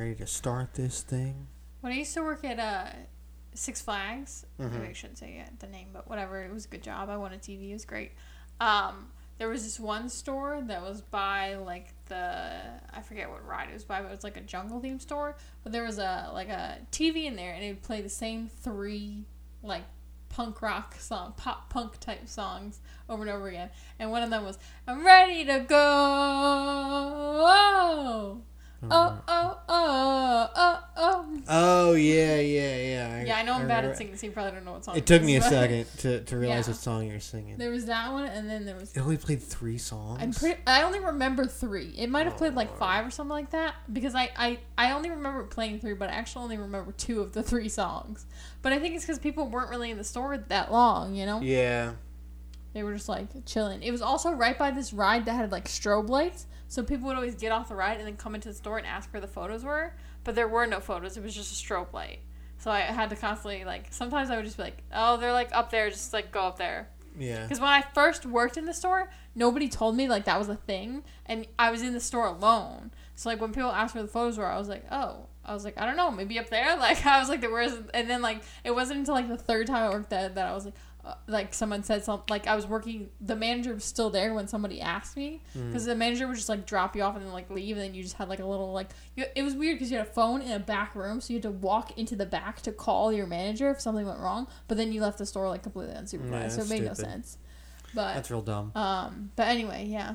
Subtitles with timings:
[0.00, 1.46] ready to start this thing.
[1.82, 2.86] When I used to work at uh,
[3.54, 4.72] Six Flags, Mhm.
[4.72, 6.40] maybe I shouldn't say the name, but whatever.
[6.42, 7.08] It was a good job.
[7.10, 7.70] I won a TV.
[7.70, 8.12] It was great.
[8.60, 13.68] Um, there was this one store that was by like the I forget what ride
[13.70, 15.36] it was by, but it was like a jungle theme store.
[15.62, 18.48] But there was a like a TV in there, and it would play the same
[18.48, 19.24] three
[19.62, 19.84] like
[20.30, 23.70] punk rock song, pop punk type songs over and over again.
[23.98, 25.86] And one of them was "I'm ready to go."
[28.82, 31.26] Oh oh oh oh oh.
[31.48, 33.24] Oh yeah, yeah, yeah.
[33.24, 34.96] Yeah, I know I'm bad at singing, so you probably don't know what song.
[34.96, 36.72] It took me a second to, to realize Yeah.
[36.72, 37.56] what song you're singing.
[37.58, 38.96] There was that one, and then there was.
[38.96, 40.18] It only played three songs.
[40.22, 40.60] I'm pretty.
[40.66, 41.94] I only remember three.
[41.98, 42.76] It might have played like Oh.
[42.76, 46.12] five or something like that because I, I I only remember playing three, but I
[46.12, 48.24] actually only remember two of the three songs.
[48.62, 51.40] But I think it's because people weren't really in the store that long, you know.
[51.40, 51.92] Yeah.
[52.72, 53.82] They were just like chilling.
[53.82, 57.16] It was also right by this ride that had like strobe lights, so people would
[57.16, 59.26] always get off the ride and then come into the store and ask where the
[59.26, 59.92] photos were.
[60.22, 61.16] But there were no photos.
[61.16, 62.20] It was just a strobe light.
[62.58, 63.86] So I had to constantly like.
[63.90, 65.90] Sometimes I would just be like, "Oh, they're like up there.
[65.90, 67.42] Just like go up there." Yeah.
[67.42, 70.54] Because when I first worked in the store, nobody told me like that was a
[70.54, 72.92] thing, and I was in the store alone.
[73.16, 75.64] So like when people asked where the photos were, I was like, oh, I was
[75.64, 76.76] like, I don't know, maybe up there.
[76.78, 79.66] Like I was like, there was, and then like it wasn't until like the third
[79.66, 82.54] time I worked there that I was like, uh, like someone said something, like I
[82.54, 86.36] was working, the manager was still there when somebody asked me, because the manager would
[86.36, 88.40] just like drop you off and then like leave, and then you just had like
[88.40, 90.94] a little like, you, it was weird because you had a phone in a back
[90.94, 94.06] room, so you had to walk into the back to call your manager if something
[94.06, 96.84] went wrong, but then you left the store like completely unsupervised, Yeah, so it made
[96.84, 97.38] no sense.
[97.94, 98.72] But That's real dumb.
[98.74, 100.14] um, but anyway, yeah.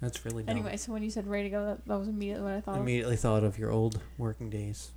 [0.00, 0.56] That's really dumb.
[0.56, 2.76] Anyway, so when you said ready to go, that, that was immediately what I thought.
[2.76, 2.80] of.
[2.82, 4.92] Immediately thought of your old working days.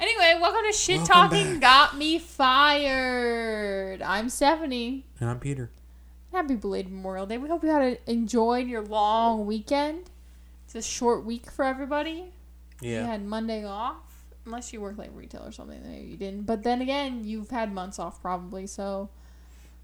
[0.00, 1.90] Anyway, welcome to Shit Welcome Talking back.
[1.90, 4.00] Got Me Fired.
[4.00, 5.04] I'm Stephanie.
[5.20, 5.70] And I'm Peter.
[6.32, 7.36] Happy belated Memorial Day.
[7.36, 10.08] We hope you had a, enjoyed your long weekend.
[10.64, 12.32] It's a short week for everybody.
[12.80, 13.00] Yeah.
[13.02, 13.96] You had Monday off,
[14.46, 15.80] unless you work like retail or something.
[15.84, 16.46] Maybe you didn't.
[16.46, 19.10] But then again, you've had months off probably, so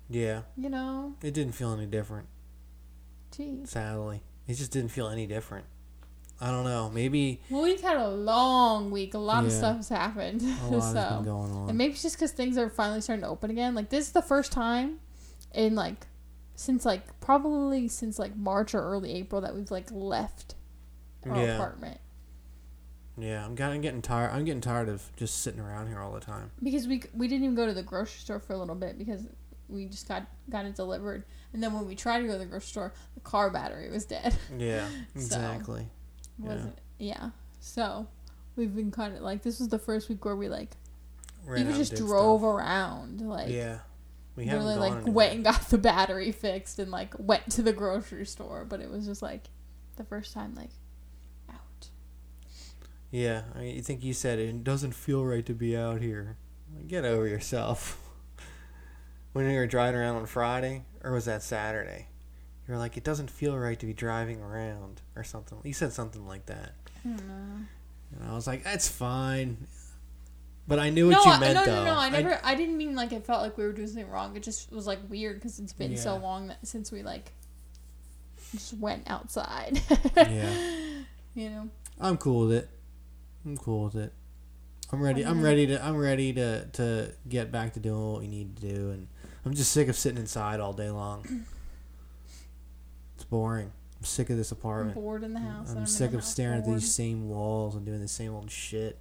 [0.08, 0.42] Yeah.
[0.56, 2.28] you know, It didn't feel any different,
[3.36, 3.68] geez.
[3.70, 4.22] sadly.
[4.48, 5.66] It just didn't feel any different.
[6.40, 6.90] I don't know.
[6.90, 9.14] Maybe Well, we've had a long week.
[9.14, 9.56] A lot of Yeah.
[9.58, 10.42] stuff has happened.
[10.42, 10.98] a lot so.
[11.00, 11.68] has been going on.
[11.70, 13.74] And maybe it's just because things are finally starting to open again.
[13.74, 15.00] Like this is the first time
[15.54, 16.06] in like
[16.54, 20.54] since like probably since like March or early April that we've like left
[21.28, 21.54] our Yeah.
[21.54, 22.00] apartment
[23.18, 24.30] Yeah, I'm kind of getting tired.
[24.32, 26.50] I'm getting tired of just sitting around here all the time.
[26.62, 29.26] because we we didn't even go to the grocery store for a little bit because
[29.68, 31.24] we just got got it delivered.
[31.54, 34.04] And then when we tried to go to the grocery store, the car battery was
[34.04, 34.36] dead.
[34.58, 35.88] Yeah, exactly.
[36.38, 37.30] Wasn't yeah.
[37.60, 38.06] So
[38.56, 40.70] we've been kind of like this was the first week where we like
[41.44, 42.08] Ran even just did stuff.
[42.08, 43.78] drove around like Yeah,
[44.34, 45.12] we gone like anywhere.
[45.12, 48.90] went and got the battery fixed and like went to the grocery store but it
[48.90, 49.44] was just like
[49.96, 50.70] the first time like
[51.50, 51.88] out
[53.10, 56.36] Yeah, I mean, you think you said it doesn't feel right to be out here.
[56.74, 57.98] Like, Get over yourself.
[59.32, 62.08] when you were driving around on Friday, or was that Saturday?
[62.66, 65.58] You were like, it doesn't feel right to be driving around, or something.
[65.62, 66.72] You said something like that,
[67.04, 67.66] I don't know.
[68.18, 69.66] and I was like, that's fine.
[70.68, 71.84] But I knew what no, you I- meant, no, though.
[71.84, 71.98] no, no.
[72.00, 72.40] I never.
[72.42, 74.36] I, didn't mean like it felt like we were doing something wrong.
[74.36, 77.30] It just was like weird because it's been so long that since we like
[78.50, 79.80] just went outside.
[80.16, 80.50] yeah,
[81.34, 81.68] you know.
[82.00, 82.70] I'm cool with it.
[83.44, 84.12] I'm cool with it.
[84.92, 85.24] I'm ready.
[85.24, 85.84] I'm ready to.
[85.84, 89.06] I'm ready to to get back to doing what we need to do, and
[89.44, 91.44] I'm just sick of sitting inside all day long.
[93.30, 93.72] Boring.
[93.98, 94.94] I'm sick of this I'm apartment.
[94.94, 95.70] bored in the house.
[95.70, 98.98] and I'm sick of staring at these same walls and doing the same old shit.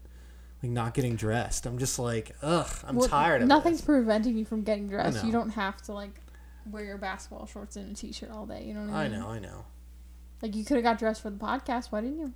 [0.64, 1.66] Like not getting dressed.
[1.66, 2.70] I'm just like, ugh.
[2.88, 3.86] I'm Well, tired of Nothing's this.
[3.86, 5.24] preventing you from getting dressed.
[5.26, 6.22] You don't have to like
[6.72, 8.64] wear your basketball shorts and a t-shirt all day.
[8.64, 9.28] You know what I I know.
[9.28, 9.66] I know.
[10.42, 11.88] Like you could have got dressed for the podcast.
[11.92, 12.34] Why didn't you?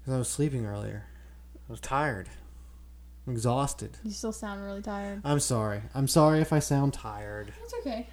[0.00, 1.06] Because I was sleeping earlier.
[1.68, 2.28] I was tired.
[3.26, 3.96] I'm exhausted.
[4.04, 5.20] You still sound really tired.
[5.24, 5.82] I'm sorry.
[5.94, 7.52] I'm sorry if I sound tired.
[7.62, 8.08] It's okay.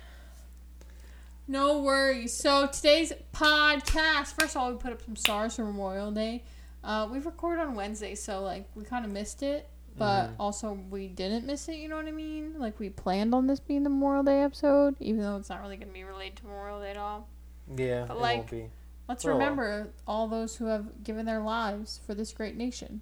[1.47, 2.33] No worries.
[2.33, 4.39] So today's podcast.
[4.39, 6.43] First of all, we put up some stars for Memorial Day.
[6.83, 10.35] Uh, we recorded on Wednesday, so like we kind of missed it, but Mhm.
[10.39, 11.75] also we didn't miss it.
[11.75, 12.59] You know what I mean?
[12.59, 15.77] Like we planned on this being the Memorial Day episode, even though it's not really
[15.77, 17.27] gonna be related to Memorial Day at all.
[17.75, 18.69] Yeah, But, it like, won't be.
[19.07, 23.01] Let's remember all those who have given their lives for this great nation,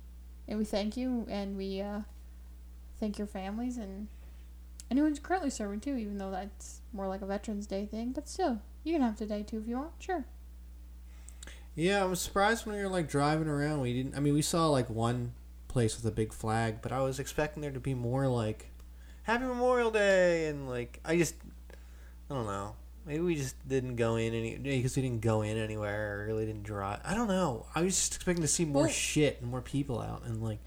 [0.49, 2.01] and we thank you, and we uh,
[2.99, 4.07] thank your families and
[4.93, 5.95] anyone who's currently serving too.
[5.97, 9.43] Even though that's more like a Veterans Day thing, but still, you can have today
[9.43, 9.91] too if you want.
[9.99, 10.25] Sure.
[11.75, 13.81] Yeah, I was surprised when we were like driving around.
[13.81, 14.15] We didn't.
[14.15, 15.33] I mean, we saw like one
[15.67, 18.67] place with a big flag, but I was expecting there to be more like
[19.23, 21.35] Happy Memorial Day and like I just
[22.29, 22.75] I don't know.
[23.05, 26.45] Maybe we just didn't go in any because we didn't go in anywhere or really
[26.45, 26.99] didn't drive.
[27.03, 27.65] I don't know.
[27.75, 30.59] I was just expecting to see more Well- shit and more people out and like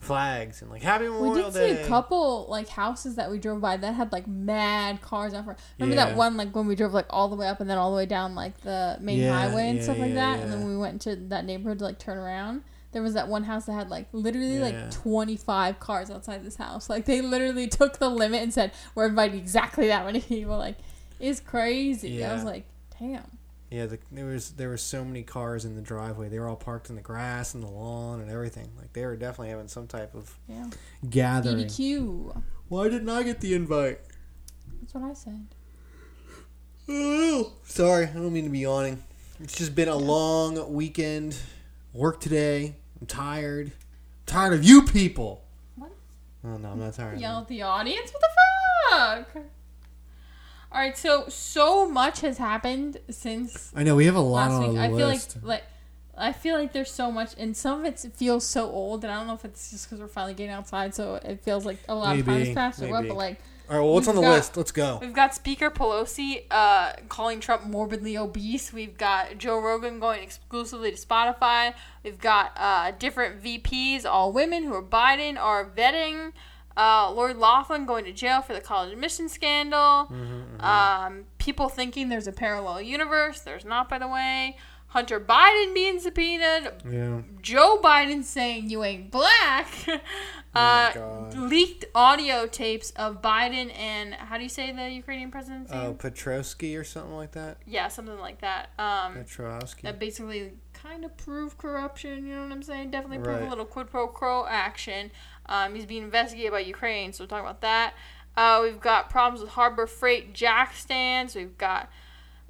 [0.00, 1.40] flags and like Happy Memorial Day.
[1.40, 1.82] We did see Day.
[1.82, 5.58] a couple like houses that we drove by that had like mad cars out front.
[5.78, 6.06] Remember Yeah.
[6.06, 7.96] that one like when we drove like all the way up and then all the
[7.96, 10.76] way down like the main Yeah, highway and yeah, stuff like that, and then we
[10.76, 12.62] went to that neighborhood to like turn around.
[12.92, 16.56] There was that one house that had like literally like twenty five cars outside this
[16.56, 16.88] house.
[16.88, 20.56] Like they literally took the limit and said we're inviting exactly that many people.
[20.56, 20.76] Like
[21.20, 22.24] it's crazy.
[22.24, 22.64] I was like,
[22.98, 23.24] damn.
[23.70, 26.28] Yeah, the, there was there were so many cars in the driveway.
[26.28, 28.70] They were all parked in the grass and the lawn and everything.
[28.78, 30.70] Like they were definitely having some type of Yeah.
[31.10, 31.66] gathering.
[31.66, 32.42] BBQ.
[32.68, 34.00] Why didn't I get the invite?
[34.80, 35.46] That's what I said.
[36.88, 39.02] Oh, sorry, I don't mean to be yawning.
[39.40, 41.36] It's just been a long weekend.
[41.92, 42.76] Work today.
[43.00, 43.72] I'm tired.
[44.26, 45.44] tired of you people.
[45.76, 45.90] What?
[46.44, 47.18] Oh no, I'm not tired.
[47.20, 48.12] Yell at the audience?
[48.12, 49.44] What the fuck?
[50.76, 54.62] All right, so so much has happened since I know we have a lot last
[54.62, 54.78] on week.
[54.78, 55.38] I feel like list.
[55.42, 55.64] like
[56.18, 59.16] I feel like there's so much, and some of it feels so old, and I
[59.16, 61.94] don't know if it's just because we're finally getting outside, so it feels like a
[61.94, 63.08] lot of time has passed or what.
[63.08, 63.40] But like,
[63.70, 64.54] all right, well, what's on the got- list?
[64.58, 64.98] Let's go.
[65.00, 68.70] we've got Speaker Pelosi uh, calling Trump morbidly obese.
[68.70, 71.72] We've got Joe Rogan going exclusively to Spotify.
[72.04, 76.32] We've got uh, different VPs, all women, who are Biden are vetting.
[76.76, 80.12] Uh, Lori Loughlin going to jail for the college admission scandal.
[80.60, 83.40] Um, people thinking there's a parallel universe.
[83.40, 84.56] There's not, by the way.
[84.88, 86.72] Hunter Biden being subpoenaed.
[86.90, 87.20] Yeah.
[87.42, 89.68] Joe Biden saying you ain't black.
[90.54, 91.34] Oh uh, God.
[91.36, 95.80] leaked audio tapes of Biden and how do you say the Ukrainian president's name?
[95.82, 97.58] Oh, Petrovsky or something like that.
[97.66, 98.70] yeah, something like that.
[98.78, 99.82] Um, Petrovsky.
[99.82, 102.26] that basically kind of prove corruption.
[102.26, 102.90] You know what I'm saying?
[102.90, 103.46] Definitely prove Right.
[103.46, 105.10] a little quid pro quo action.
[105.48, 107.94] Um, he's being investigated by Ukraine, so we'll talk about that.
[108.36, 111.34] Uh, we've got problems with Harbor Freight jack stands.
[111.34, 111.88] We've got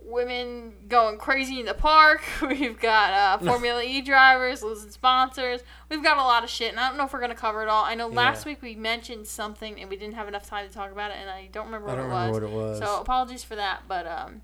[0.03, 2.23] women going crazy in the park.
[2.43, 5.63] We've got uh, Formula E drivers losing sponsors.
[5.89, 7.69] We've got a lot of shit, and I don't know if we're gonna cover it
[7.69, 7.85] all.
[7.85, 8.53] I know last Yeah.
[8.53, 11.29] week we mentioned something, and we didn't have enough time to talk about it, and
[11.31, 12.27] I don't remember I what don't it was.
[12.37, 12.79] remember what it was.
[12.79, 14.43] So apologies for that, but um,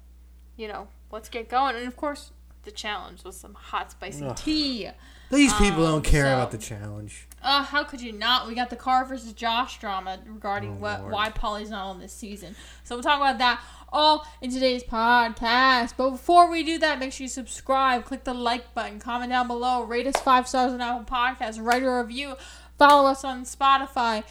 [0.57, 1.77] you know, let's get going.
[1.77, 2.33] And of course,
[2.65, 4.37] the challenge was some hot spicy Ugh.
[4.37, 4.89] tea.
[5.31, 7.29] These people um, don't care so- about the challenge.
[7.43, 8.47] Uh, how could you not?
[8.47, 11.13] We got the Car versus Josh drama regarding Oh, what Lord.
[11.13, 12.55] why Paulie's not on this season.
[12.85, 13.61] So we'll talk about that
[13.93, 15.95] all in today's podcast.
[15.97, 19.49] But before we do that, make sure you subscribe, click the like button, comment down
[19.49, 22.35] below, rate us five stars on Apple Podcasts, write a review,
[22.79, 24.23] follow us on Spotify,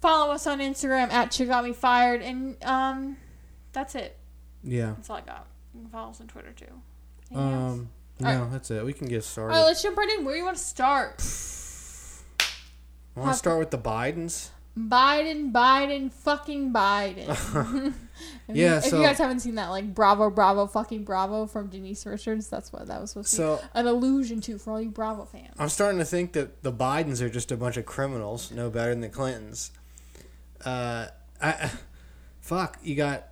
[0.00, 3.16] follow us on Instagram at Shit Got Me Fired, and um,
[3.72, 4.16] that's it.
[4.62, 4.92] Yeah.
[4.96, 5.46] That's all I got.
[5.74, 6.66] You can follow us on Twitter too.
[7.32, 7.72] Anything else?
[7.72, 7.90] Um.
[8.20, 8.52] No, Alright.
[8.52, 8.84] that's it.
[8.84, 9.54] We can get started.
[9.54, 10.24] All right, let's jump right in.
[10.24, 11.20] Where do you want to start?
[13.16, 14.50] I want to start with the Bidens.
[14.78, 17.26] Biden, Biden, fucking Biden.
[18.48, 21.46] If you- Yeah, If so- you guys haven't seen that, like Bravo, Bravo, fucking Bravo
[21.46, 24.72] from Denise Richards, that's what that was supposed to So be an allusion to for
[24.72, 25.54] all you Bravo fans.
[25.58, 28.90] I'm starting to think that the Bidens are just a bunch of criminals, no better
[28.90, 29.72] than the Clintons.
[30.64, 31.06] Uh,
[31.40, 31.70] I,
[32.40, 33.28] fuck, you got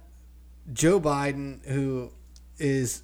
[0.73, 2.11] Joe Biden who
[2.59, 3.03] is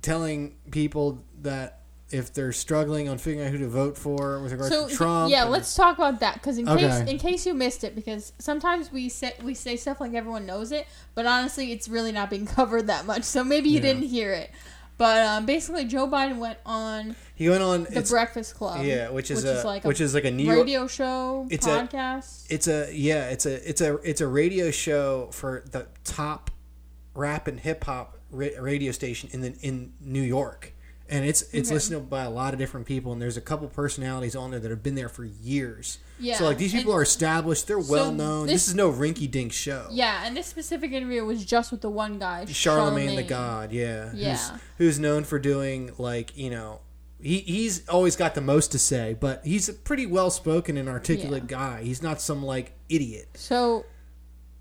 [0.00, 1.80] telling people that
[2.14, 5.30] if they're struggling on figuring out who to vote for with regards So to Trump,
[5.30, 6.88] yeah, and- let's talk about that because in Okay.
[6.88, 10.46] case in case you missed it, because sometimes we say we say stuff like everyone
[10.46, 13.24] knows it, but honestly, it's really not being covered that much.
[13.24, 13.82] So maybe you Yeah.
[13.92, 14.50] didn't hear it.
[14.96, 17.82] But um, basically, Joe Biden went on he went on.
[17.90, 18.84] the Breakfast Club.
[18.84, 20.58] yeah, which is which a is like a which is like a New York.
[20.58, 22.46] radio show It's a- podcast.
[22.48, 26.52] It's a yeah, it's a it's a it's a radio show for the top
[27.14, 30.73] rap and hip hop radio station in the in New York,
[31.08, 31.74] and it's it's Okay.
[31.74, 34.60] listened to by a lot of different people, and there's a couple personalities on there
[34.60, 35.98] that have been there for years.
[36.18, 38.46] yeah, So like these people and- are established, they're So well known.
[38.46, 39.88] This, this- is no rinky dink show.
[39.90, 44.10] Yeah, and this specific interview was just with the one guy, Charlemagne the God, yeah,
[44.14, 44.36] Yeah.
[44.36, 46.80] who's, who's known for doing like you know.
[47.20, 50.90] He, he's always got the most to say, but he's a pretty well spoken and
[50.90, 51.82] articulate guy.
[51.82, 53.28] He's not some like idiot.
[53.34, 53.86] So,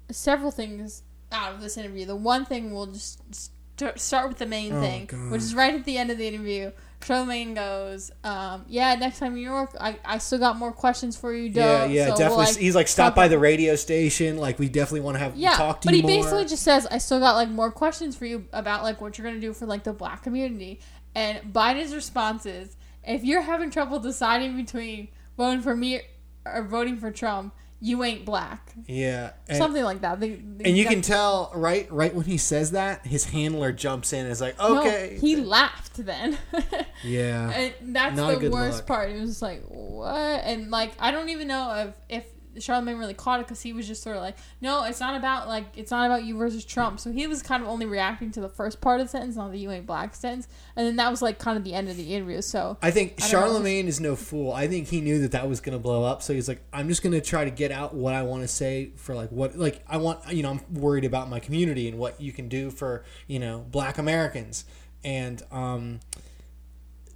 [0.10, 2.06] several things out of this interview.
[2.06, 3.50] The one thing we'll just st-
[3.96, 5.32] start with the main Oh, thing, God.
[5.32, 6.72] which is right at the end of the interview.
[7.04, 11.18] Charlemagne goes, um, "Yeah, next time in New York, I, I still got more questions
[11.18, 11.60] for you, Doe.
[11.60, 12.46] Yeah, yeah, So we'll, definitely.
[12.46, 14.38] like, he's like, stop by the radio station.
[14.38, 16.24] Like, we definitely want to have Yeah, talk to but you But he more.
[16.24, 19.28] basically just says, "I still got like more questions for you about like what you're
[19.28, 20.80] gonna do for like the black community."
[21.14, 26.02] And Biden's response is, "If you're having trouble deciding between voting for me
[26.46, 30.20] or voting for Trump, you ain't black." yeah, and, Something like that.
[30.20, 34.14] They, they and you can tell right, right when he says that, his handler jumps
[34.14, 36.38] in and is like, No, okay, he laughed then.
[37.04, 38.88] yeah, and that's Not the worst look.
[38.88, 39.12] part.
[39.12, 40.44] It was just like, what?
[40.44, 43.88] And like, I don't even know if if Charlemagne really caught it because he was
[43.88, 47.00] just sort of like, no, it's not about like it's not about you versus Trump.
[47.00, 49.52] So he was kind of only reacting to the first part of the sentence, not
[49.52, 51.98] the you ain't black sentence, and then that was like kind of the end of
[51.98, 52.42] the interview.
[52.42, 53.48] So I think I don't know.
[53.48, 54.52] Charlemagne is no fool.
[54.52, 56.88] I think he knew that that was going to blow up, so he's like, I'm
[56.88, 59.58] just going to try to get out what I want to say for like what
[59.58, 60.32] like I want.
[60.32, 63.66] You know, I'm worried about my community and what you can do for you know
[63.70, 64.66] Black Americans,
[65.04, 66.00] and um,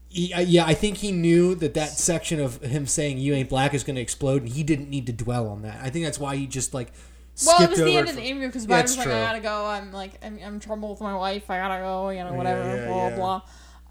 [0.10, 3.50] he, uh, yeah, I think he knew that that section of him saying "you ain't
[3.50, 5.80] black" is going to explode, and he didn't need to dwell on that.
[5.82, 6.92] I think that's why he just like.
[7.46, 8.98] well, it skipped was over the end it of the interview because Yeah, Biden was
[8.98, 9.16] like, true.
[9.16, 9.66] I gotta go.
[9.66, 11.50] I'm like, I'm, I'm in trouble with my wife.
[11.50, 12.10] I gotta go.
[12.10, 12.62] You know, whatever.
[12.64, 13.16] Yeah, blah yeah.
[13.16, 13.42] blah.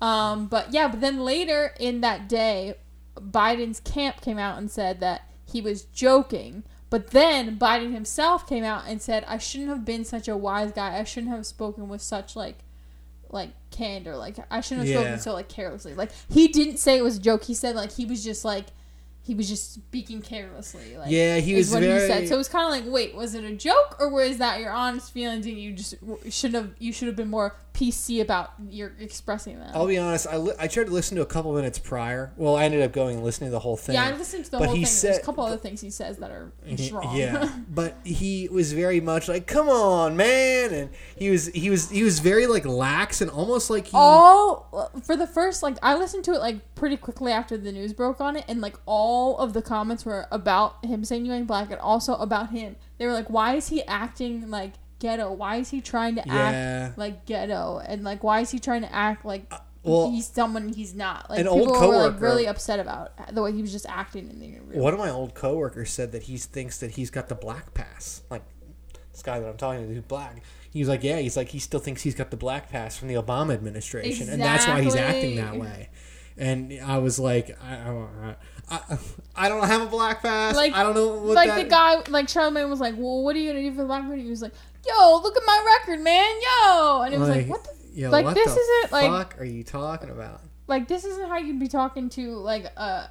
[0.01, 2.75] Um, but yeah, but then later in that day,
[3.15, 6.65] Biden's camp came out and said that he was joking.
[6.89, 10.73] But then Biden himself came out and said, "I shouldn't have been such a wise
[10.73, 10.99] guy.
[10.99, 12.59] I shouldn't have spoken with such like,
[13.37, 14.17] like candor.
[14.17, 15.01] Like I shouldn't have Yeah.
[15.03, 15.95] spoken so like carelessly.
[15.95, 17.45] Like he didn't say it was a joke.
[17.45, 18.67] He said like he was just like."
[19.23, 20.97] He was just speaking carelessly.
[20.97, 22.29] Like, Yeah, he was what very- he said.
[22.29, 24.71] So it was kind of like, wait, was it a joke or was that your
[24.71, 25.97] honest feelings and you just
[26.31, 29.77] shouldn't have you should have been more PC about your expressing that.
[29.77, 30.27] I'll be honest.
[30.27, 32.33] I, li- I tried to listen to a couple minutes prior.
[32.37, 33.97] Well, I ended up going and listening to the whole thing.
[33.97, 35.11] yeah, I listened to the But whole he thing.
[35.11, 36.77] There's a couple other things he says that are mm-hmm.
[36.77, 37.15] just wrong.
[37.15, 41.91] Yeah, but he was very much like, "Come on, man," and he was he was
[41.91, 43.93] he was very like lax and almost like he.
[43.95, 47.93] all for the first like I listened to it like pretty quickly after the news
[47.93, 51.47] broke on it, and like all of the comments were about him saying you ain't
[51.47, 52.77] black, and also about him.
[52.97, 55.33] They were like, why is he acting like ghetto?
[55.33, 56.35] Why is he trying to Yeah.
[56.35, 57.79] act like ghetto?
[57.87, 61.31] And like, why is he trying to act like uh, well, he's someone he's not?
[61.31, 64.29] Like an old people were like really upset about the way he was just acting
[64.31, 64.81] in the interview.
[64.81, 68.23] one of my old coworkers said that he thinks that he's got the black pass.
[68.31, 68.43] Like
[69.13, 70.43] this guy that I'm talking to, who's black.
[70.71, 73.09] He was like, yeah, he's like he still thinks he's got the black pass from
[73.09, 75.89] the Obama administration, and that's why he's acting that way.
[76.39, 78.37] And I was like, I, I,
[78.71, 78.99] I,
[79.35, 80.55] I don't have a black pass.
[80.55, 81.63] Like- I don't know what like that.
[81.63, 84.03] the guy, like Charlemagne was like, "Well, what are you gonna do for the black
[84.03, 84.53] community?" He was like,
[84.89, 88.25] "Yo, look at my record, man, yo," and it was like, "What the yeah, like,
[88.25, 90.41] what this isn't, like- fuck are you talking about?
[90.67, 93.07] like this isn't how you'd be talking to like uh,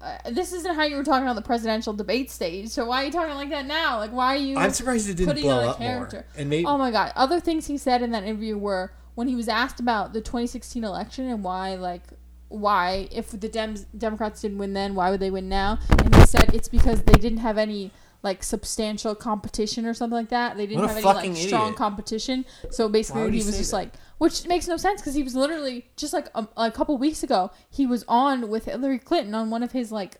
[0.00, 2.68] uh this isn't how you were talking on the presidential debate stage.
[2.68, 3.98] So why are you talking like that now?
[3.98, 6.16] Like why are you I'm surprised it didn't blow up character?
[6.16, 6.40] more.
[6.40, 7.12] And maybe Oh my god!
[7.16, 10.84] Other things he said in that interview were when he was asked about the 2016
[10.84, 12.02] election and why like
[12.48, 15.78] why if the Dems Democrats didn't win then why would they win now?
[15.90, 17.90] And he said it's because they didn't have any
[18.22, 20.56] like substantial competition or something like that.
[20.56, 21.76] They didn't What have any like fucking strong idiot.
[21.76, 22.44] competition.
[22.70, 23.76] So basically, he he was just that?
[23.76, 27.22] like, which makes no sense because he was literally just like a, a couple weeks
[27.22, 30.16] ago he was on with Hillary Clinton on one of his like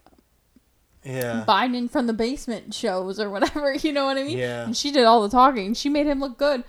[1.05, 1.45] yeah.
[1.47, 3.75] Biden from the basement shows or whatever.
[3.83, 4.39] You know what I mean?
[4.39, 4.65] Yeah.
[4.65, 5.75] And she did all the talking.
[5.75, 6.65] She made him look good.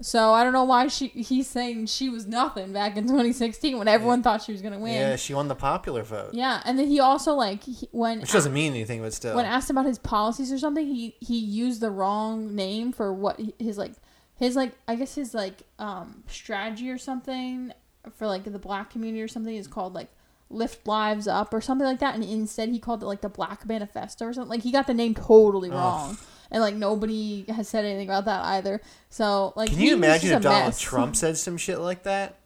[0.00, 3.88] So I don't know why she he's saying she was nothing back in 2016 when
[3.88, 4.94] everyone thought she was gonna win.
[4.94, 5.16] Yeah, Yeah.
[5.16, 6.34] she won the popular vote.
[6.34, 9.36] Yeah, and then he also like he, when Which doesn't mean anything, but still.
[9.36, 13.40] when asked about his policies or something, he he used the wrong name for what
[13.58, 13.92] his like
[14.36, 17.72] his like I guess his like um strategy or something
[18.16, 20.08] for like the black community or something is called like
[20.50, 23.66] lift lives up or something like that and instead he called it like the black
[23.66, 26.16] manifesto or something like he got the name totally Ugh.
[26.50, 30.42] And like nobody has said anything about that either so like Can you imagine if
[30.42, 30.80] Donald mess.
[30.80, 32.38] Trump said some shit like that?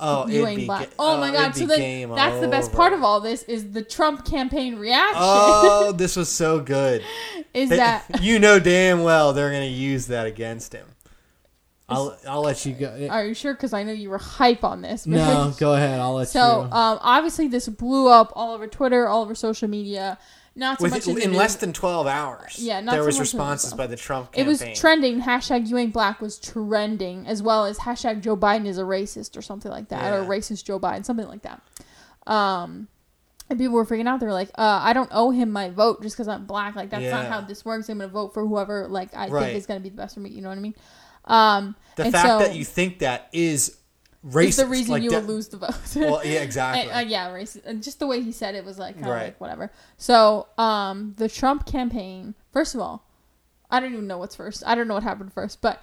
[0.00, 0.90] Oh, you it'd ain't be black.
[0.90, 1.56] ga- oh my god!
[1.56, 2.76] So then that's the best over.
[2.76, 5.16] part of all this is the Trump campaign reaction.
[5.18, 7.02] Oh, this was so good.
[7.52, 10.86] is They- that you know damn well they're gonna use that against him.
[11.88, 13.08] I'll I'll let you go.
[13.10, 13.54] Are you sure?
[13.54, 15.06] Because I know you were hype on this.
[15.06, 15.98] No, go ahead.
[16.00, 16.70] I'll let So you.
[16.70, 20.18] um, obviously this blew up all over Twitter, all over social media.
[20.56, 23.72] Not so With, much in, less than twelve hours, Yeah, not there so was responses
[23.74, 24.44] by the Trump campaign.
[24.44, 25.22] It was trending.
[25.22, 29.36] Hashtag you ain't black was trending, as well as hashtag Joe Biden is a racist
[29.36, 31.62] or something like that, or racist Joe Biden, something like that.
[32.26, 32.88] Um,
[33.48, 34.20] and people were freaking out.
[34.20, 36.74] They were like, uh, "I don't owe him my vote just because I'm black.
[36.76, 37.88] Like that's not how this works.
[37.88, 39.44] I'm gonna vote for whoever like I Right.
[39.46, 40.30] think is gonna be the best for me.
[40.30, 40.74] You know what I mean?
[41.24, 43.76] Um, the fact so that you think that is
[44.26, 44.48] racist.
[44.48, 45.74] is the reason like you that- will lose the vote.
[45.96, 46.90] Well, yeah, exactly.
[46.90, 47.64] Uh, uh, yeah, racist.
[47.64, 49.24] And just the way he said it was like kind of Right.
[49.24, 49.70] like whatever.
[49.96, 52.34] So, um, the Trump campaign.
[52.52, 53.04] First of all,
[53.70, 54.62] I don't even know what's first.
[54.66, 55.82] I don't know what happened first, but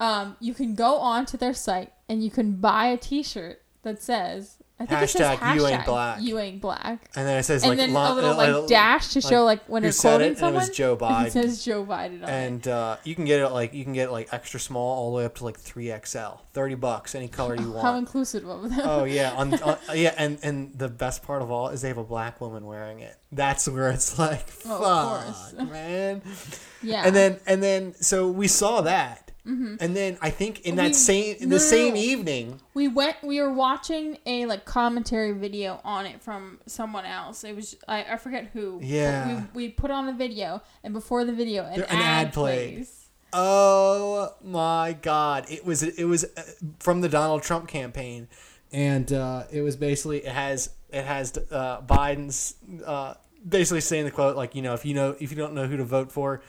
[0.00, 4.02] um, you can go on to their site and you can buy a T-shirt that
[4.02, 4.57] says.
[4.80, 6.22] I think it says Hashtag you ain't black.
[6.22, 7.10] You ain't black.
[7.16, 9.20] and then it says And like then lo- a little uh, like uh, dash to
[9.20, 10.54] show like when you're quoting it, and it someone.
[10.62, 13.92] was Joe It says Joe Biden and uh, you can get it like you can
[13.92, 17.14] get it like extra small all the way up to like three XL, thirty bucks,
[17.16, 17.82] any color you want.
[17.82, 18.80] How inclusive of them.
[18.84, 21.98] oh yeah, on, on yeah, and and the best part of all is they have
[21.98, 23.16] a black woman wearing it.
[23.32, 25.70] That's where it's like, Oh, fuck, course.
[25.70, 26.22] man.
[26.82, 27.02] yeah.
[27.04, 29.76] And then and then so we saw that, Mm-hmm.
[29.80, 32.00] And then I think in that We- same in no, the same no.
[32.00, 33.16] evening, We went.
[33.22, 37.44] We were watching a like commentary video on it from someone else.
[37.44, 38.78] It was I, I forget who.
[38.82, 39.44] Yeah.
[39.54, 42.32] We, we put on the video, and before the video, an, There- an ad, ad
[42.34, 42.74] played.
[42.74, 42.94] plays.
[43.32, 45.46] Oh my God!
[45.50, 46.42] It was it was uh,
[46.78, 48.28] from the Donald Trump campaign,
[48.72, 52.54] and uh, it was basically it has it has uh, Biden's
[52.86, 53.14] uh,
[53.46, 55.76] basically saying the quote like you know if you know if you don't know who
[55.76, 56.42] to vote for.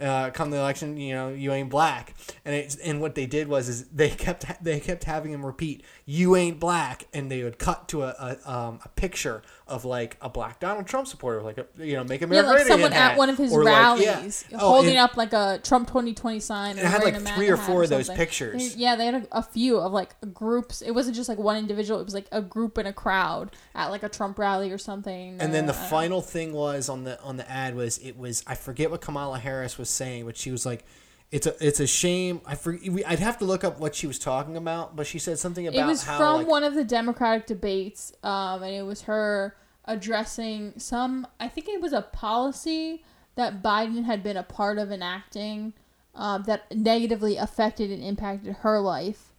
[0.00, 2.14] Uh, come the election, you know you ain't black,
[2.44, 5.82] and it, and what they did was is they kept they kept having him repeat
[6.06, 10.16] you ain't black, and they would cut to a a, um, a picture of like
[10.20, 12.92] a black Donald Trump supporter, like a you know make Yeah, America like great someone
[12.92, 13.18] at hat.
[13.18, 14.14] one of his Or, like, yeah.
[14.16, 16.70] rallies, Oh, holding up like a Trump 2020 sign.
[16.72, 18.76] And or it had, like, three or four of those pictures.
[18.76, 20.82] Yeah, they had a, a few of like groups.
[20.82, 22.00] It wasn't just like one individual.
[22.00, 25.40] It was like a group and a crowd at like a Trump rally or something.
[25.40, 28.16] And then the or, uh, final thing was on the on the ad was it
[28.16, 30.84] was I forget what Kamala Harris was saying, but she was like,
[31.30, 34.18] "It's a it's a shame." I for, I'd have to look up what she was
[34.18, 36.84] talking about, but she said something about it was how from like, one of the
[36.84, 41.26] Democratic debates, um, and it was her addressing some.
[41.40, 43.04] I think it was a policy
[43.34, 45.72] that Biden had been a part of enacting
[46.14, 49.32] um, that negatively affected and impacted her life.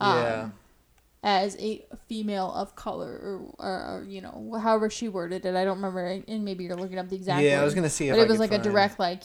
[0.00, 0.48] Um, yeah
[1.22, 5.64] As a female of color, or, or, or you know, however she worded it, I
[5.64, 7.42] don't remember, and maybe you're looking up the exact.
[7.42, 9.22] yeah I was gonna see but I it was like find- a direct like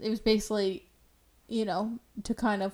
[0.00, 0.84] it was basically
[1.52, 2.72] you know to kind of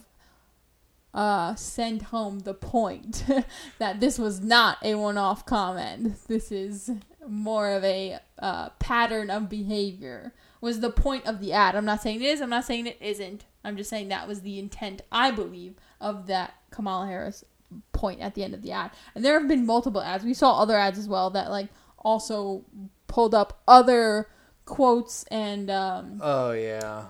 [1.14, 3.24] uh send home the point
[3.78, 6.16] that this was not a one-off comment.
[6.28, 6.90] This is
[7.26, 11.74] more of a uh, pattern of behavior was the point of the ad.
[11.74, 13.44] I'm not saying it is i'm not saying it isn't.
[13.64, 17.44] I'm just saying that was the intent i believe of that kamala harris
[17.92, 18.90] point at the end of the ad.
[19.14, 20.24] And there have been multiple ads.
[20.24, 21.68] We saw other ads as well that like
[21.98, 22.64] also
[23.06, 24.28] pulled up other
[24.64, 27.06] quotes and um, Oh yeah,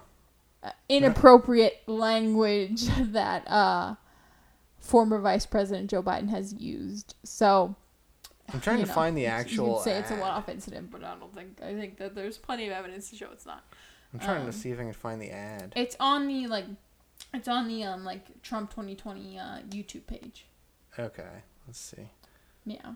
[0.89, 3.95] inappropriate language that uh,
[4.79, 7.15] former Vice President Joe Biden has used.
[7.25, 7.75] So
[8.53, 9.75] I'm trying to know, find the you actual.
[9.77, 12.67] can say it's a one-off incident, but I don't think I think that there's plenty
[12.67, 13.65] of evidence to show it's not.
[14.13, 15.75] I'm trying um, to see if I can find the ad.
[15.77, 16.65] It's on the like,
[17.35, 20.47] it's on the um like Trump 2020 uh, YouTube page.
[20.99, 22.09] Okay, let's see.
[22.65, 22.93] Yeah.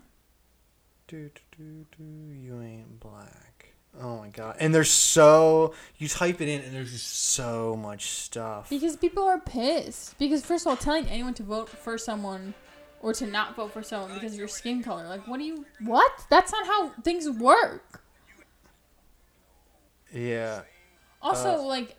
[1.07, 3.52] Do, do, do, do, you ain't black.
[4.01, 4.55] Oh my god!
[4.59, 8.69] And there's so you type it in, and there's just so much stuff.
[8.69, 10.17] Because people are pissed.
[10.17, 12.55] Because first of all, telling anyone to vote for someone
[13.01, 15.65] or to not vote for someone because of your skin color, like what do you
[15.81, 16.11] what?
[16.29, 18.01] That's not how things work.
[20.11, 20.61] Yeah.
[21.21, 21.95] Also, Uh, like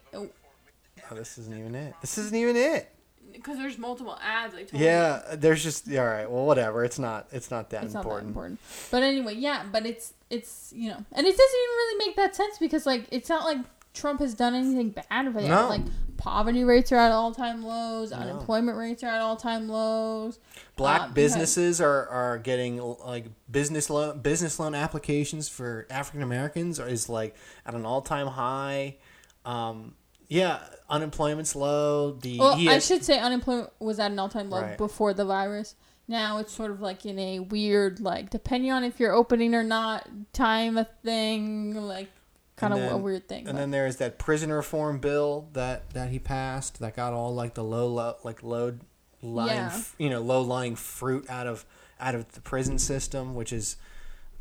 [1.11, 1.95] Oh, this isn't even it.
[2.01, 2.91] This isn't even it.
[3.35, 4.55] Because there's multiple ads.
[4.55, 4.87] I told you.
[4.87, 6.31] Yeah, there's just yeah, all right.
[6.31, 6.85] Well, whatever.
[6.85, 7.27] It's not.
[7.33, 8.29] It's not that it's not that important.
[8.29, 8.61] important.
[8.91, 12.35] But anyway, yeah, but it's it's you know, and it doesn't even really make that
[12.35, 13.59] sense because like it's not like
[13.93, 15.33] Trump has done anything bad.
[15.35, 15.69] But No.
[15.69, 15.83] like
[16.17, 18.17] poverty rates are at all time lows, No.
[18.19, 20.39] unemployment rates are at all time lows.
[20.77, 26.79] Black Um, businesses are, are getting like business loan business loan applications for African Americans
[26.79, 28.97] is like at an all time high.
[29.45, 29.95] Um,
[30.29, 30.59] yeah,
[30.89, 32.13] unemployment's low.
[32.13, 34.79] The Well, I should say unemployment was at an all time low Right.
[34.79, 35.75] before the virus.
[36.07, 39.63] Now it's sort of like in a weird, like depending on if you're opening or
[39.65, 42.11] not, time a thing, like
[42.57, 43.47] kind of And a weird thing.
[43.49, 47.35] And but- then there's that prison reform bill that that he passed that got all
[47.35, 48.75] like the low, low like low
[49.23, 49.81] lying, Yeah.
[49.99, 51.65] you know, low lying fruit out of
[51.99, 53.77] out of the prison system, which is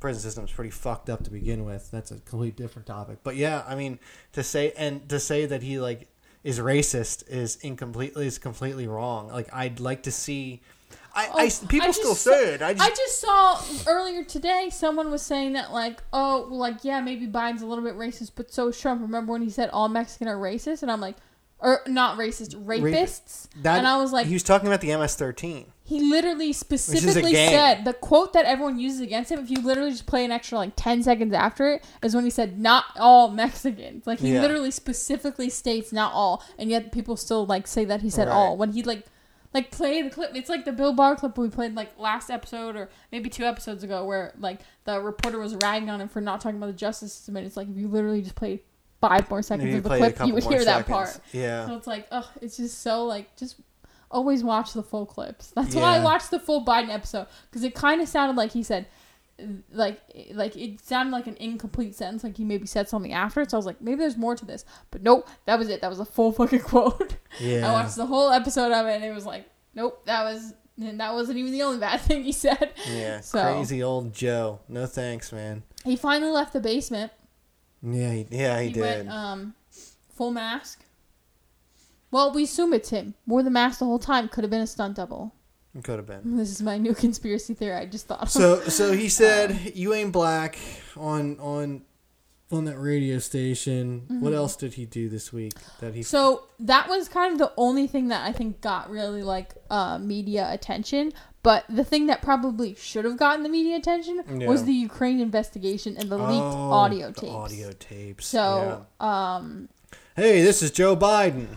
[0.04, 1.90] prison system is pretty fucked up to begin with.
[1.90, 3.20] That's a complete different topic.
[3.24, 4.00] But yeah, I mean
[4.34, 6.10] to say and to say that he like
[6.44, 9.30] is racist is incompletely is completely wrong.
[9.30, 10.62] Like I'd like to see.
[11.16, 12.62] I, I Oh, people I still say it.
[12.62, 17.00] I just, I just saw earlier today someone was saying that like, oh, like yeah,
[17.00, 19.02] maybe Biden's a little bit racist, but so is Trump.
[19.02, 20.82] Remember when he said all Mexican are racist?
[20.82, 21.16] And I'm like,
[21.64, 23.48] or not racist, rapists.
[23.62, 25.66] that, and I was like, he was talking about the MS-13.
[25.86, 29.40] he literally specifically said the quote that everyone uses against him.
[29.40, 32.30] If you literally just play an extra like ten seconds after it, is when he
[32.30, 34.06] said not all Mexicans.
[34.06, 34.42] Like he Yeah.
[34.42, 38.34] literally specifically states not all, and yet people still like say that he said Right.
[38.36, 39.06] all when he like
[39.54, 40.32] like play the clip.
[40.36, 43.84] It's like the Bill Barr clip we played like last episode or maybe two episodes
[43.84, 47.14] ago, where like the reporter was ragging on him for not talking about the justice
[47.14, 48.60] system, and it's like if you literally just played
[49.08, 51.20] five more seconds of the clip, you would hear that part.
[51.32, 51.66] Yeah.
[51.68, 53.56] So it's like, oh, it's just so like just
[54.10, 55.52] always watch the full clips.
[55.56, 58.64] That's why I watched the full Biden episode because it kind of sounded like he
[58.64, 58.86] said,
[59.72, 60.00] like
[60.34, 63.52] like it sounded like an incomplete sentence, like he maybe said something after it.
[63.52, 65.82] So I was like, maybe there's more to this, but nope, that was it.
[65.82, 67.16] That was a full fucking quote.
[67.40, 67.70] Yeah.
[67.70, 70.54] I watched the whole episode of it, and it was like, nope, that was.
[70.82, 72.72] And that wasn't even the only bad thing he said.
[72.90, 74.60] Yeah, So- crazy old Joe.
[74.68, 75.62] No thanks, man.
[75.86, 77.12] He finally left the basement.
[77.84, 78.82] Yeah, he, yeah, he, He, did.
[78.82, 79.56] went um,
[80.16, 80.84] full mask.
[82.12, 83.16] Well, we assume it's him.
[83.28, 84.30] Wore the mask the whole time.
[84.30, 85.34] Could have been a stunt double.
[85.84, 86.22] Could have been.
[86.38, 87.76] This is my new conspiracy theory.
[87.76, 88.22] I just thought.
[88.22, 88.30] of.
[88.30, 90.58] So so he said you ain't black
[90.96, 91.82] on on
[92.52, 94.04] on that radio station.
[94.08, 96.08] What else did he do this week that he Mm-hmm.
[96.08, 99.98] So that was kind of the only thing that I think got really like uh,
[99.98, 101.14] media attention.
[101.42, 105.98] But the thing that probably should have gotten the media attention was the Ukraine investigation
[105.98, 107.34] and the leaked Oh, audio the tapes.
[107.34, 108.28] audio tapes.
[108.28, 109.68] So, um,
[110.16, 111.48] hey, this is Joe Biden.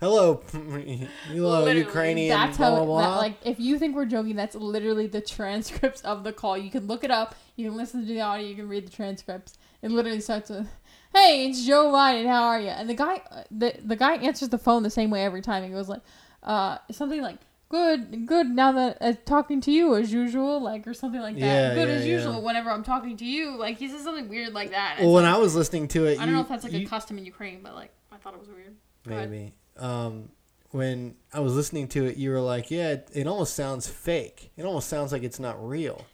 [0.00, 2.36] Hello, hello, literally, Ukrainian.
[2.36, 3.00] That's blah, how, blah, blah.
[3.12, 6.58] That, like, if you think we're joking, that's literally the transcripts of the call.
[6.58, 7.34] You can look it up.
[7.54, 8.46] You can listen to the audio.
[8.46, 9.56] You can read the transcripts.
[9.86, 10.68] It literally starts with,
[11.14, 12.26] "Hey, it's Joe Biden.
[12.26, 13.20] How are you?" And the guy,
[13.50, 15.62] the the guy answers the phone the same way every time.
[15.64, 16.02] He goes like,
[16.42, 17.38] uh, something like.
[17.68, 18.46] Good, good.
[18.48, 21.40] Now that uh, talking to you as usual, like or something like that.
[21.44, 22.12] Yeah, good yeah, as yeah.
[22.18, 22.40] usual.
[22.40, 24.98] Whenever I'm talking to you, like he says something weird like that.
[25.00, 26.72] well, when like- I was listening to it, I don't you- know if that's like
[26.72, 28.76] you- a custom in Ukraine, but like I thought it was weird.
[29.08, 29.30] Go ahead.
[29.30, 29.52] maybe.
[29.78, 30.28] Um,
[30.70, 34.52] when I was listening to it, you were like, "Yeah, it, it almost sounds fake.
[34.56, 36.04] It almost sounds like it's not real.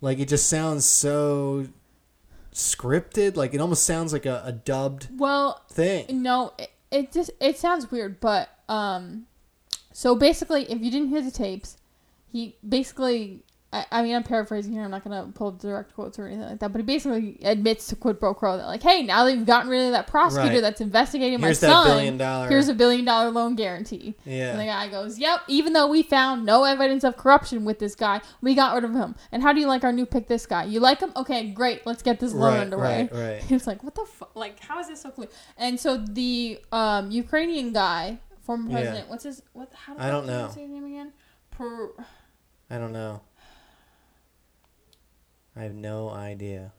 [0.00, 1.66] Like it just sounds so
[2.52, 3.36] scripted.
[3.36, 7.58] Like it almost sounds like a, a dubbed Well, thing." No, it, it just it
[7.58, 9.26] sounds weird, but um,
[9.92, 11.76] so basically, if you didn't hear the tapes,
[12.32, 14.82] he basically, I, I mean, I'm paraphrasing here.
[14.82, 17.86] I'm not gonna pull up direct quotes or anything like that, but he basically admits
[17.86, 20.54] to quid pro quo that like, hey, now that you've gotten rid of that prosecutor
[20.54, 20.60] Right.
[20.60, 22.48] that's investigating Here's my that son, billion dollar.
[22.48, 24.16] here's a billion dollar loan guarantee.
[24.24, 24.50] yeah.
[24.50, 27.94] And the guy goes, Yep, even though we found no evidence of corruption with this
[27.94, 29.14] guy, we got rid of him.
[29.30, 30.64] And how do you like our new pick, this guy?
[30.64, 31.12] You like him?
[31.14, 31.86] Okay, great.
[31.86, 33.08] Let's get this loan right, underway.
[33.12, 33.42] right, right.
[33.44, 34.34] He was like, "What the fuck?
[34.34, 38.76] Like, how is this so clear?" And so the um, Ukrainian guy, former Yeah.
[38.80, 39.42] president, what's his?
[39.52, 39.72] What?
[39.74, 40.52] How do I don't how do you know.
[40.52, 41.12] Say his name again?
[41.52, 41.90] Per,
[42.68, 43.20] I don't know.
[45.60, 46.72] I have no idea.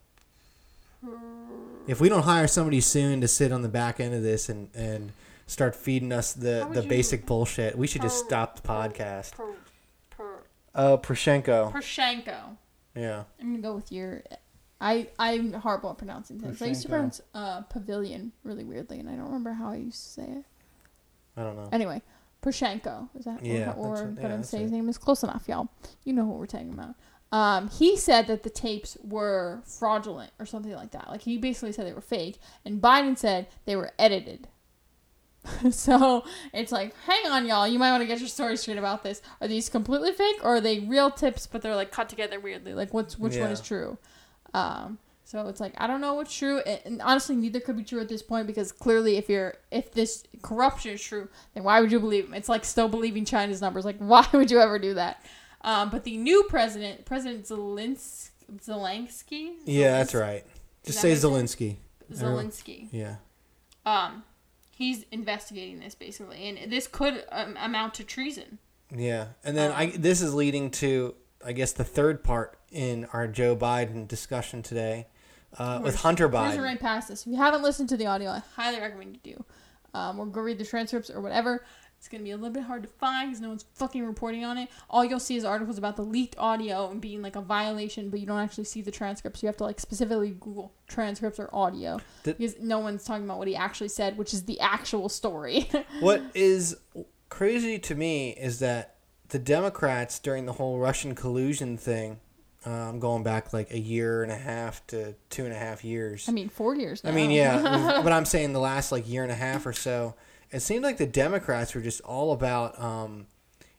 [1.86, 4.70] If we don't hire somebody soon to sit on the back end of this and,
[4.74, 5.12] and
[5.46, 9.34] start feeding us the, the basic bullshit, we should just stop the podcast.
[9.34, 9.54] per,
[10.10, 10.39] per,
[10.74, 11.72] Oh, Poroshenko.
[11.72, 12.58] Poroshenko.
[12.96, 13.26] Yeah.
[13.39, 14.24] I'm gonna go with your.
[14.80, 16.60] I I'm horrible at pronouncing things.
[16.60, 20.04] I used to pronounce uh, pavilion really weirdly, and I don't remember how I used
[20.04, 20.46] to say it.
[21.38, 21.70] I don't know.
[21.72, 22.02] Anyway,
[22.41, 23.46] Poroshenko is that?
[23.46, 24.15] Yeah, or, or that's it.
[24.15, 25.70] Yeah, gonna that's say his name is close enough, y'all.
[26.04, 26.96] You know what we're talking about.
[27.32, 31.10] Um, he said that the tapes were fraudulent or something like that.
[31.10, 34.48] Like he basically said they were fake, and Biden said they were edited.
[35.72, 37.67] so it's like, hang on, y'all.
[37.67, 39.22] You might want to get your story straight about this.
[39.39, 42.74] Are these completely fake, or are they real tips, but they're like cut together weirdly?
[42.74, 43.98] Like, what's which one is true?
[44.54, 47.86] Um, so it's like I don't know what's true, and, and honestly, neither could be
[47.86, 51.80] true at this point because clearly, if you're if this corruption is true, then why
[51.80, 52.34] would you believe him?
[52.34, 53.86] It's like still believing China's numbers.
[53.86, 55.24] Like, why would you ever do that?
[55.63, 60.43] Um, but the new president, President Zelensky, Zelensky, Yeah, that's right.
[60.84, 61.28] Just that say?
[61.28, 61.78] Zelensky.
[62.12, 62.88] Zelensky.
[62.91, 63.17] Yeah.
[63.86, 64.24] Um,
[64.71, 68.58] he's investigating this basically, and this could um, amount to treason.
[68.95, 69.28] Yeah.
[69.43, 73.28] And then I Um, this is leading to I guess the third part in our
[73.28, 75.08] Joe Biden discussion today
[75.58, 76.45] uh, with Hunter Biden.
[76.45, 77.21] Cruising right past this.
[77.21, 79.45] If you haven't listened to the audio, I highly recommend you do.
[79.93, 81.65] Um, or go read the transcripts or whatever.
[82.02, 84.58] It's gonna be a little bit hard to find because no one's fucking reporting on
[84.58, 84.70] it.
[84.90, 88.20] All you'll see is articles about the leaked audio and being like a violation, but
[88.20, 89.44] you don't actually see the transcripts.
[89.44, 93.38] You have to like specifically Google transcripts or audio Did- because no one's talking about
[93.38, 95.70] what he actually said, which is the actual story.
[96.00, 96.78] What is
[97.30, 98.96] crazy to me is that
[99.30, 102.20] the Democrats during the whole Russian collusion thing,
[102.66, 106.28] I'm going back like a year and a half to two and a half years.
[106.28, 107.04] I mean, four years.
[107.04, 107.12] Now.
[107.12, 110.16] I mean, yeah, but I'm saying the last like year and a half or so,
[110.52, 113.28] it seemed like the Democrats were just all about um,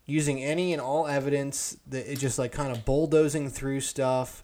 [0.07, 4.43] using any and all evidence that it just like kind of bulldozing through stuff,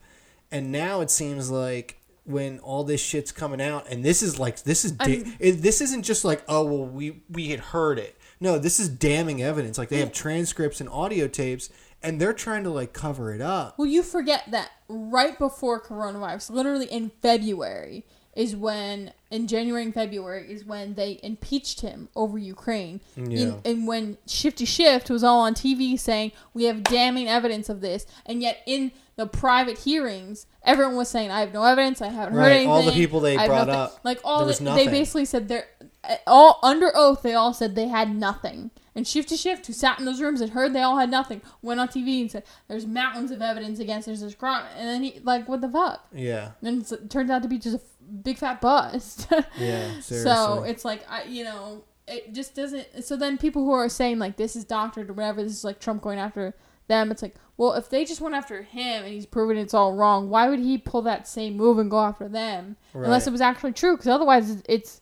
[0.51, 4.63] and now it seems like when all this shit's coming out, and this is like
[4.63, 8.17] this is da- it, this isn't just like oh well we we had heard it.
[8.41, 9.79] No, this is damning evidence.
[9.79, 11.71] Like they have transcripts and audio tapes,
[12.03, 13.79] and they're trying to like cover it up.
[13.79, 18.05] Well, you forget that right before coronavirus, literally in February,
[18.39, 23.01] is when in January and February is when they impeached him over Ukraine.
[23.17, 23.25] Yeah.
[23.25, 27.81] In, and when Shifty Schiff was all on TV saying we have damning evidence of
[27.81, 32.11] this, and yet in the private hearings, everyone was saying I have no evidence, I
[32.11, 32.71] haven't heard anything.
[32.71, 35.67] all the people they brought nothing." up, like all the, they basically said they're
[36.05, 37.23] eh, all under oath.
[37.23, 38.71] They all said they had nothing.
[38.95, 41.79] And Shifty Schiff, who sat in those rooms and heard they all had nothing, went
[41.79, 45.21] on TV and said, "There's mountains of evidence against there's this crime." And then he
[45.25, 47.81] like, "What the fuck?" Yeah, And it turns out to be just a
[48.23, 49.29] big fat bust.
[49.59, 50.01] yeah.
[50.01, 50.19] Seriously.
[50.21, 53.05] so it's like I, you know, it just doesn't.
[53.05, 55.81] So then people who are saying like this is doctored or whatever, this is like
[55.81, 56.55] Trump going after
[56.89, 57.11] them.
[57.11, 60.31] It's like, well, if they just went after him and he's proven it's all wrong,
[60.31, 62.77] why would he pull that same move and go after them?
[62.95, 65.01] Unless it was actually true, because otherwise it's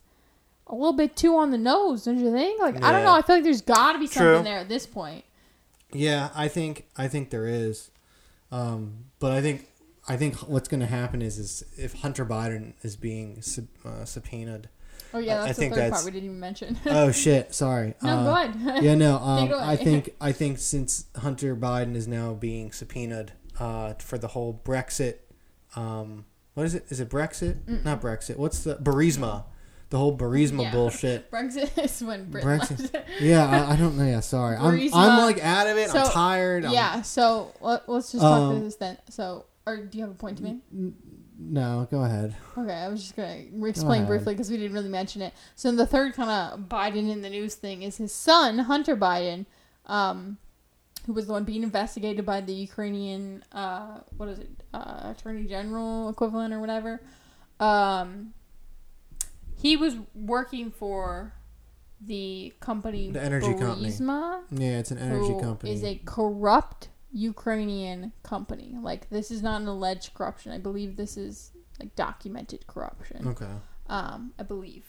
[0.67, 2.61] a little bit too on the nose, don't you think?
[2.61, 3.13] Like I don't know.
[3.15, 5.25] I feel like there's got to be something there at this point.
[5.93, 7.91] Yeah, I think I think there is,
[8.51, 9.69] um, but I think
[10.09, 14.05] I think what's going to happen is is if Hunter Biden is being sub, uh,
[14.05, 14.69] subpoenaed.
[15.15, 16.79] Oh yeah, I- I that's the think third that's- part we didn't even mention.
[16.87, 17.55] oh shit!
[17.55, 17.95] Sorry.
[18.03, 18.83] no, Uh, go ahead.
[18.85, 19.17] yeah, no.
[19.19, 19.53] Um.
[19.55, 24.61] I think I think since Hunter Biden is now being subpoenaed uh, for the whole
[24.65, 25.17] Brexit,
[25.75, 26.87] um, what is it?
[26.89, 27.65] Is it Brexit?
[27.65, 27.85] Mm-mm.
[27.85, 28.37] Not Brexit.
[28.37, 29.45] What's the Burisma?
[29.91, 30.73] The whole Burisma Yeah.
[30.73, 31.31] bullshit.
[31.31, 33.05] Brexit is when Britain Brexit.
[33.21, 34.05] Yeah, I, I don't know.
[34.05, 34.57] Yeah, sorry.
[34.57, 35.95] I'm I'm like out of it.
[35.95, 36.65] I'm So, tired.
[36.65, 37.03] I'm, yeah.
[37.03, 38.99] So let, let's just talk Um, through this then.
[39.11, 40.61] So, or do you have a point to me?
[41.39, 42.35] No, go ahead.
[42.57, 44.09] Okay, I was just gonna explain ahead.
[44.09, 45.35] briefly because we didn't really mention it.
[45.55, 49.45] So the third kind of Biden in the news thing is his son Hunter Biden,
[49.87, 50.39] um,
[51.07, 55.45] who was the one being investigated by the Ukrainian uh, what is it uh, Attorney
[55.45, 57.03] General equivalent or whatever.
[57.61, 58.33] Um,
[59.57, 61.33] he was working for
[62.01, 63.89] the company The energy company.
[63.89, 65.73] Burisma, Yeah, it's an energy company.
[65.73, 68.77] is a corrupt Ukrainian company.
[68.81, 70.53] Like this is not an alleged corruption.
[70.53, 73.27] I believe this is like documented corruption.
[73.29, 73.51] okay,
[73.89, 74.85] Um, I believe.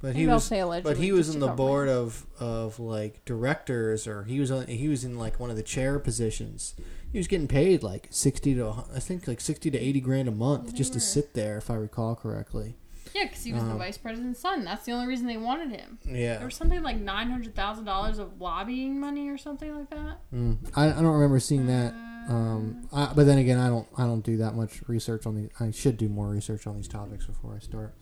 [0.00, 0.48] but Maybe he was
[0.82, 4.88] but he was in the board of of like directors, or he was on he
[4.88, 6.74] was in like one of the chair positions.
[7.12, 10.32] He was getting paid like sixty to I think like sixty to eighty grand a
[10.32, 12.76] month just to sit there, if I recall correctly.
[13.16, 14.64] Yeah, because he was the Um, vice president's son.
[14.64, 15.98] That's the only reason they wanted him.
[16.04, 16.36] Yeah.
[16.36, 20.18] There was something like nine hundred thousand dollars of lobbying money or something like that.
[20.34, 20.58] mm.
[20.74, 21.94] I, I don't remember seeing that.
[22.28, 25.50] Um, I, but then again, I don't I don't do that much research on the.
[25.60, 27.94] I should do more research on these topics before I start.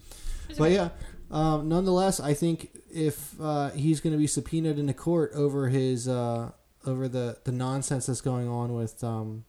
[0.49, 0.75] It's But okay.
[0.75, 0.89] yeah,
[1.31, 6.09] um, nonetheless, I think if uh, he's going to be subpoenaed into court over his
[6.09, 6.51] uh,
[6.87, 9.45] over the the nonsense that's going on with um,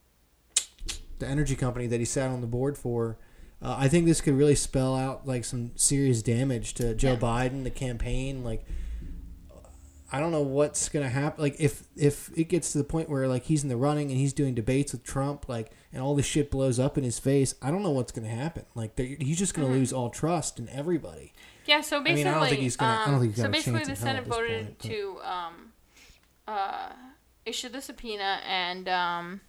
[1.19, 3.17] the energy company that he sat on the board for,
[3.65, 7.17] uh, I think this could really spell out like some serious damage to Joe Yeah.
[7.17, 8.43] Biden, the campaign.
[8.43, 8.63] Like,
[10.11, 11.41] I don't know what's going to happen.
[11.43, 14.19] Like, if if it gets to the point where like he's in the running and
[14.19, 17.55] he's doing debates with Trump, like, and all this shit blows up in his face,
[17.61, 18.65] I don't know what's going to happen.
[18.75, 19.77] Like, he's just going to Mhm.
[19.79, 21.33] lose all trust in everybody.
[21.65, 23.43] Yeah, so I basically, mean, I don't think he's gonna- I don't um, think he's
[23.43, 25.73] so basically, the Senate voted point, to um,
[26.47, 26.89] uh,
[27.43, 29.41] issue the subpoena, and um,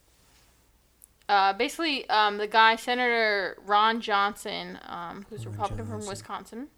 [1.28, 6.68] uh, basically, um, the guy, Senator Ron Johnson, um, who's a Republican from Wisconsin,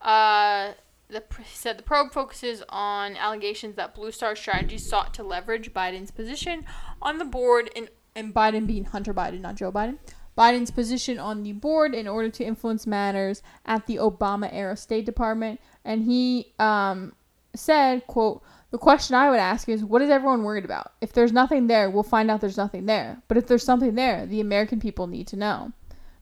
[0.00, 0.72] uh,
[1.08, 6.10] the said the probe focuses on allegations that Blue Star Strategies sought to leverage Biden's
[6.10, 6.64] position
[7.00, 9.98] on the board and and Biden being Hunter Biden, not Joe Biden.
[10.36, 15.06] Biden's position on the board in order to influence matters at the Obama era State
[15.06, 15.60] Department.
[15.84, 17.14] And he um,
[17.54, 18.42] said, quote,
[18.76, 20.92] the question I would ask is, what is everyone worried about?
[21.00, 23.22] If there's nothing there, we'll find out there's nothing there.
[23.26, 25.72] But if there's something there, the American people need to know.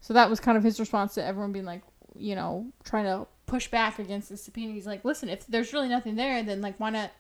[0.01, 1.83] So that was kind of his response to everyone being like,
[2.15, 4.73] you know, trying to push back against the subpoena.
[4.73, 7.11] He's like, listen, if there's really nothing there, then like, why not?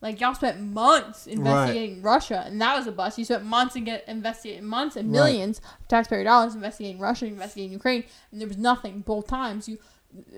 [0.00, 3.18] Like y'all spent months investigating Russia, and that was a bust.
[3.18, 5.12] You spent months and get investigating months and Right.
[5.12, 9.68] millions of taxpayer dollars investigating Russia, investigating Ukraine, and there was nothing both times.
[9.68, 9.78] You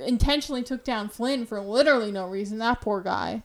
[0.04, 2.58] intentionally took down Flynn for literally no reason.
[2.58, 3.44] That poor guy.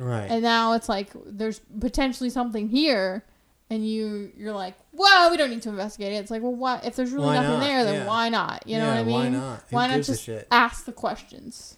[0.00, 0.30] Right.
[0.30, 3.22] And now it's like there's potentially something here,
[3.68, 6.16] and you you're like, well, we don't need to investigate it.
[6.16, 6.80] It's like, well, why?
[6.82, 7.60] If there's really Why nothing not?
[7.60, 8.06] there, then Yeah.
[8.06, 8.66] why not?
[8.66, 9.14] You know Yeah, what I mean?
[9.14, 9.64] Why not?
[9.68, 11.76] Who Why not just ask the questions?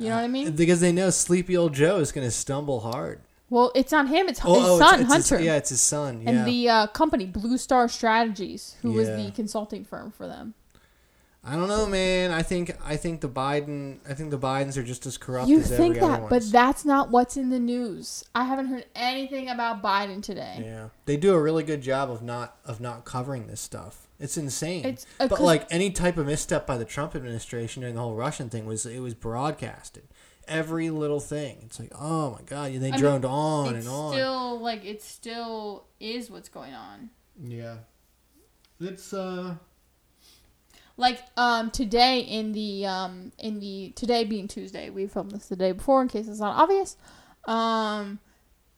[0.00, 0.52] You know what I mean?
[0.52, 3.20] Because they know sleepy old Joe is going to stumble hard.
[3.50, 4.28] Well, it's not him.
[4.28, 6.22] It's his Oh, oh, son, it's, it's Hunter, His, yeah, it's his son.
[6.22, 6.30] Yeah.
[6.30, 10.54] and the uh, company Blue Star Strategies, who was the consulting firm for them.
[11.44, 12.30] I don't know, man.
[12.30, 15.58] I think I think the Biden I think the Bidens are just as corrupt You
[15.58, 18.24] as think that, but that's not what's in the news.
[18.32, 20.60] I haven't heard anything about Biden today.
[20.64, 24.06] yeah, they do a really good job of not of not covering this stuff.
[24.20, 24.84] It's insane.
[24.84, 28.00] It's uh, but 'cause like any type of misstep by the Trump administration during the
[28.02, 30.04] whole Russian thing was it was broadcasted.
[30.46, 31.62] Every little thing.
[31.66, 34.12] It's like, oh my god, they I mean, droned on and on.
[34.12, 37.10] still like it still is what's going on.
[37.42, 37.78] yeah.
[38.80, 39.56] It's uh
[41.02, 45.56] Like um today in the um in the today being Tuesday, we filmed this the
[45.56, 46.96] day before in case it's not obvious.
[47.44, 48.20] Um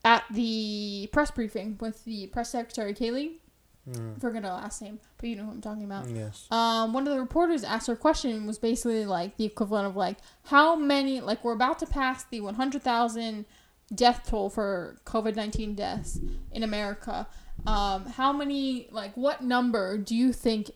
[0.03, 3.33] at the press briefing with the press secretary Kayleigh,
[3.87, 6.09] mm, forget her last name, but you know who I'm talking about.
[6.09, 6.47] yes.
[6.49, 9.95] um, one of the reporters asked her a question was basically like the equivalent of
[9.95, 13.45] like how many like we're about to pass the 100,000
[13.93, 16.19] death toll for COVID-19 deaths
[16.51, 17.27] in America.
[17.67, 20.71] Um, how many like what number do you think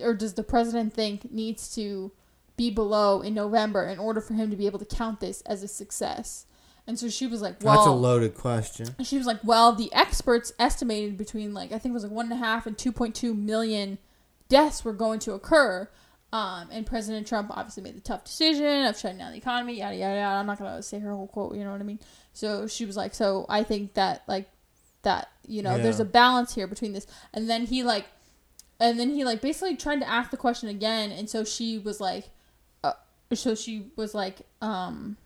[0.00, 2.12] or does the president think needs to
[2.56, 5.62] be below in November in order for him to be able to count this as
[5.62, 6.46] a success?
[6.86, 8.94] And so she was like, "Well, That's a loaded question.
[8.98, 12.12] and she was like, "Well, the experts estimated between like I think it was like
[12.12, 13.98] one and a half and two point two million
[14.48, 15.88] deaths were going to occur
[16.32, 19.94] Um, and President Trump obviously made the tough decision of shutting down the economy, yada
[19.96, 20.36] yada yada.
[20.40, 22.00] I'm not gonna say her whole quote, you know what I mean?
[22.32, 24.48] So she was like, so I think that like
[25.02, 28.06] that you know there's a balance here between this, and then he like,
[28.82, 32.00] and then he like basically tried to ask the question again, and so she was
[32.00, 32.30] like,
[32.84, 32.92] uh,
[33.32, 35.16] so she was like, um.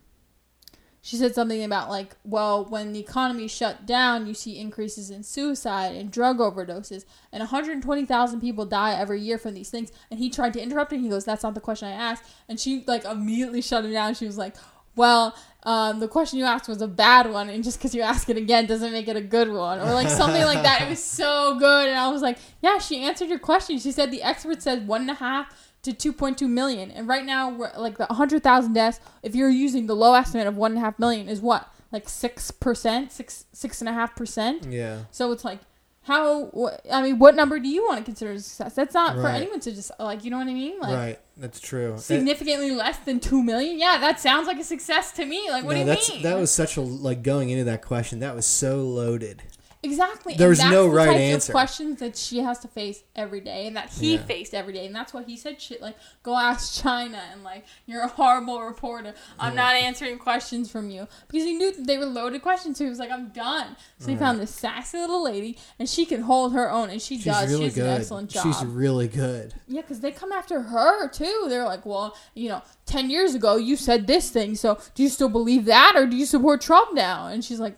[1.03, 5.23] She said something about like, well, when the economy shut down, you see increases in
[5.23, 9.92] suicide and drug overdoses, and 120,000 people die every year from these things.
[10.11, 10.92] And he tried to interrupt.
[10.92, 13.92] And he goes, "That's not the question I asked." And she like immediately shut him
[13.92, 14.14] down.
[14.14, 14.57] She was like,
[14.96, 18.28] "Well, um, the question you asked was a bad one, and just because you ask
[18.28, 21.02] it again doesn't make it a good one, or like something like that." It was
[21.22, 24.62] so good, and I was like, "Yeah, she answered your question." She said the expert
[24.62, 28.72] said one and a half to 2.2 million, and right now we're like the 100,000
[28.72, 28.98] deaths.
[29.22, 32.09] If you're using the low estimate of one and a half million, is what like
[32.09, 34.66] six percent, six six and a half percent.
[34.68, 35.04] Yeah.
[35.11, 35.61] So it's like,
[36.07, 36.47] how?
[36.57, 38.75] Wh- I mean, what number do you want to consider a success?
[38.75, 39.35] That's not for Right.
[39.42, 40.79] anyone to just like, you know what I mean?
[40.81, 41.19] Like right.
[41.37, 41.95] That's true.
[41.95, 43.79] It- significantly less than two million.
[43.79, 45.51] Yeah, that sounds like a success to me.
[45.51, 46.23] Like, what do you that's mean?
[46.23, 48.21] that was such a like going into that question.
[48.21, 49.42] That was so loaded.
[49.87, 50.35] Exactly.
[50.35, 51.53] There's and was that's no the right types answer.
[51.53, 54.22] Of questions that she has to face every day, and that he Yeah.
[54.25, 57.64] faced every day, and that's why he said shit like, "Go ask China," and like,
[57.87, 59.14] "You're a horrible reporter.
[59.38, 59.62] I'm Yeah.
[59.62, 62.79] not answering questions from you," because he knew that they were loaded questions.
[62.79, 64.20] So he was like, "I'm done." So he Right.
[64.20, 67.49] found this sassy little lady, and she can hold her own, and she She's does.
[67.51, 67.87] really she does good.
[67.87, 68.42] an excellent job.
[68.44, 69.55] She's really good.
[69.68, 71.46] Yeah, because they come after her too.
[71.49, 75.09] They're like, well, you know, 10 years ago you said this thing, so do you
[75.09, 77.27] still believe that or do you support Trump now?
[77.29, 77.77] And she's like,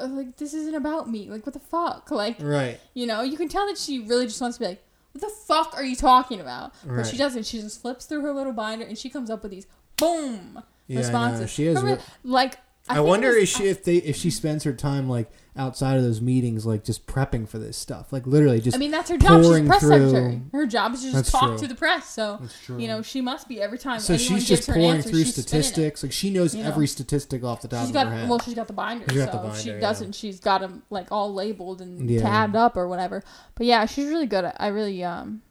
[0.00, 1.28] uh, like, this isn't about me.
[1.30, 2.10] Like, what the fuck?
[2.10, 2.80] Like, Right.
[2.94, 5.28] you know, you can tell that she really just wants to be like, what the
[5.46, 6.72] fuck are you talking about?
[6.84, 7.06] But Right.
[7.06, 7.46] she doesn't.
[7.46, 10.98] She just flips through her little binder and she comes up with these boom Yeah,
[10.98, 11.50] I responses.
[11.50, 11.76] She is.
[11.76, 15.08] Remember, like, I, it wonder was- if she if they if she spends her time
[15.08, 18.78] like outside of those meetings like just prepping for this stuff like literally just I
[18.80, 19.40] mean, that's her job.
[19.44, 20.42] She's a press through- secretary.
[20.52, 21.58] Her job is to just That's talk true.
[21.58, 22.06] to the press.
[22.10, 22.78] So, That's true.
[22.80, 24.00] you know, she must be every time.
[24.00, 25.64] so she's just her an pouring answer, through she's spinning it.
[25.64, 26.70] statistics like she knows You know.
[26.70, 29.04] every statistic off the top She's of got her head well, she's got the binder,
[29.08, 29.78] She's so got the if she yeah.
[29.80, 30.14] doesn't.
[30.16, 32.22] She's got them like all labeled and Yeah.
[32.22, 33.22] tabbed up or whatever.
[33.54, 34.44] But yeah, she's really good.
[34.44, 35.42] At, I really um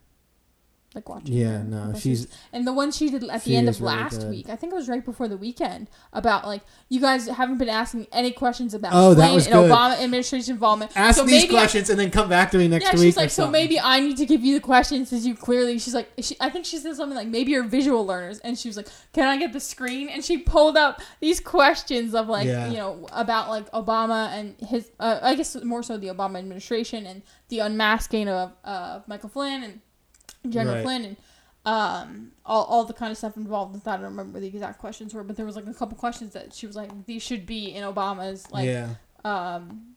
[0.94, 1.34] like watching.
[1.34, 1.64] yeah her.
[1.64, 4.30] no she's and the one she did at she the end of really last good.
[4.30, 4.48] week.
[4.48, 8.06] I think it was right before the weekend about like you guys haven't been asking
[8.12, 9.70] any questions about Oh, that was and good.
[9.70, 10.92] Obama administration involvement.
[10.96, 13.00] ask so these maybe I- questions and then come back to me next yeah, week
[13.02, 13.52] she's or like, so something.
[13.60, 15.78] maybe I need to give you the questions since you clearly.
[15.78, 18.68] She's like, she, I think she said something like, maybe you're visual learners, and she
[18.68, 20.08] was like, can I get the screen?
[20.08, 22.68] And she pulled up these questions of like, Yeah.
[22.70, 27.06] you know, about like Obama and his, uh, I guess more so the Obama administration
[27.06, 29.80] and the unmasking of uh, Michael Flynn and
[30.50, 30.82] General Right.
[30.84, 31.16] Flynn and
[31.66, 33.98] um all, all the kind of stuff involved with that.
[33.98, 36.52] I don't remember the exact questions were, but there was like a couple questions that
[36.52, 38.90] she was like, these should be in Obama's like yeah
[39.24, 39.94] um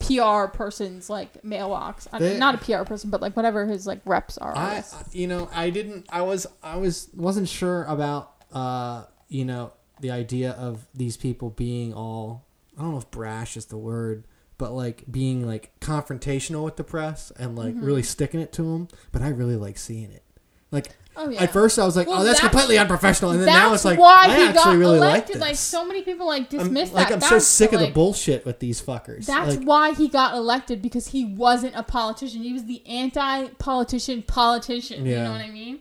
[0.00, 2.06] PR person's like mailbox.
[2.12, 4.54] I They- not a PR person, but like whatever his like reps are.
[4.56, 9.72] I you know I didn't I was I was wasn't sure about uh you know
[10.00, 12.44] the idea of these people being all
[12.76, 14.24] I don't know if brash is the word
[14.58, 17.84] but like being like confrontational with the press and like Mm-hmm.
[17.84, 20.22] really sticking it to them but I really like seeing it
[20.70, 21.42] like oh yeah.
[21.44, 23.84] at first I was like Well, oh that's, that's- completely unprofessional and then now it's
[23.84, 25.36] like why I he actually got really elected.
[25.36, 27.14] like Like so many people like I'm, dismiss like that.
[27.14, 30.82] I'm so sick of the bullshit with these fuckers That's like, why he got elected
[30.82, 32.42] because he wasn't a politician.
[32.42, 35.06] He was the anti-politician politician.
[35.06, 35.80] You know what I mean?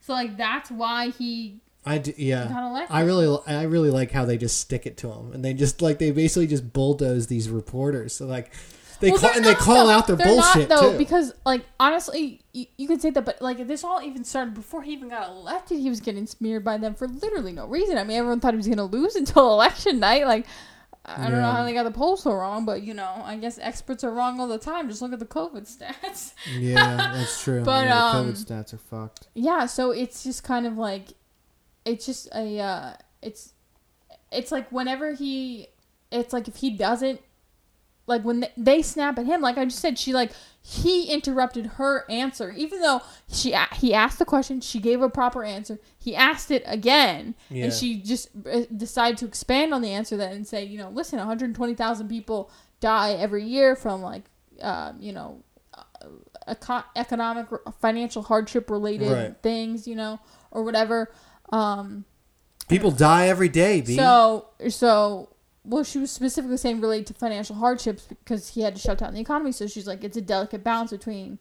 [0.00, 2.94] So like that's why he I do, yeah got elected.
[2.96, 5.80] I really, I really like how they just stick it to them, and they just
[5.80, 8.12] like they basically just bulldoze these reporters.
[8.14, 8.52] So like,
[9.00, 9.92] they Well, call and they not, call though.
[9.92, 10.98] out their They're bullshit not, though, too.
[10.98, 14.82] Because like honestly, you, you could say that, but like this all even started before
[14.82, 15.78] he even got elected.
[15.78, 17.98] He was getting smeared by them for literally no reason.
[17.98, 20.26] I mean, everyone thought he was going to lose until election night.
[20.26, 20.46] Like.
[21.08, 23.60] I don't know how they got the polls so wrong, but you know, I guess
[23.62, 24.88] experts are wrong all the time.
[24.88, 26.32] Just look at the COVID stats.
[26.58, 27.62] yeah, that's true.
[27.64, 29.28] But, yeah, the um, COVID stats are fucked.
[29.32, 31.10] yeah, so it's just kind of like,
[31.86, 33.54] it's just a, uh, it's,
[34.30, 35.68] it's like whenever he,
[36.12, 37.20] it's like if he doesn't,
[38.08, 40.30] like when they, they snap at him, like I just said, she like
[40.62, 45.42] he interrupted her answer, even though she he asked the question, she gave a proper
[45.42, 45.80] answer.
[45.98, 47.64] He asked it again, Yeah.
[47.64, 50.88] and she just uh, decided to expand on the answer then and say, you know,
[50.90, 54.22] listen, 120,000 people die every year from like,
[54.62, 55.42] um, you know,
[55.74, 55.82] uh,
[56.46, 57.46] eco- economic,
[57.80, 59.36] financial hardship related Right.
[59.42, 60.20] things, you know,
[60.52, 61.10] or whatever.
[61.50, 62.04] Um,
[62.68, 63.94] People die every day, B.
[63.96, 65.28] so, so,
[65.64, 69.14] well, she was specifically saying related to financial hardships because he had to shut down
[69.14, 69.52] the economy.
[69.52, 71.38] So she's like, it's a delicate balance between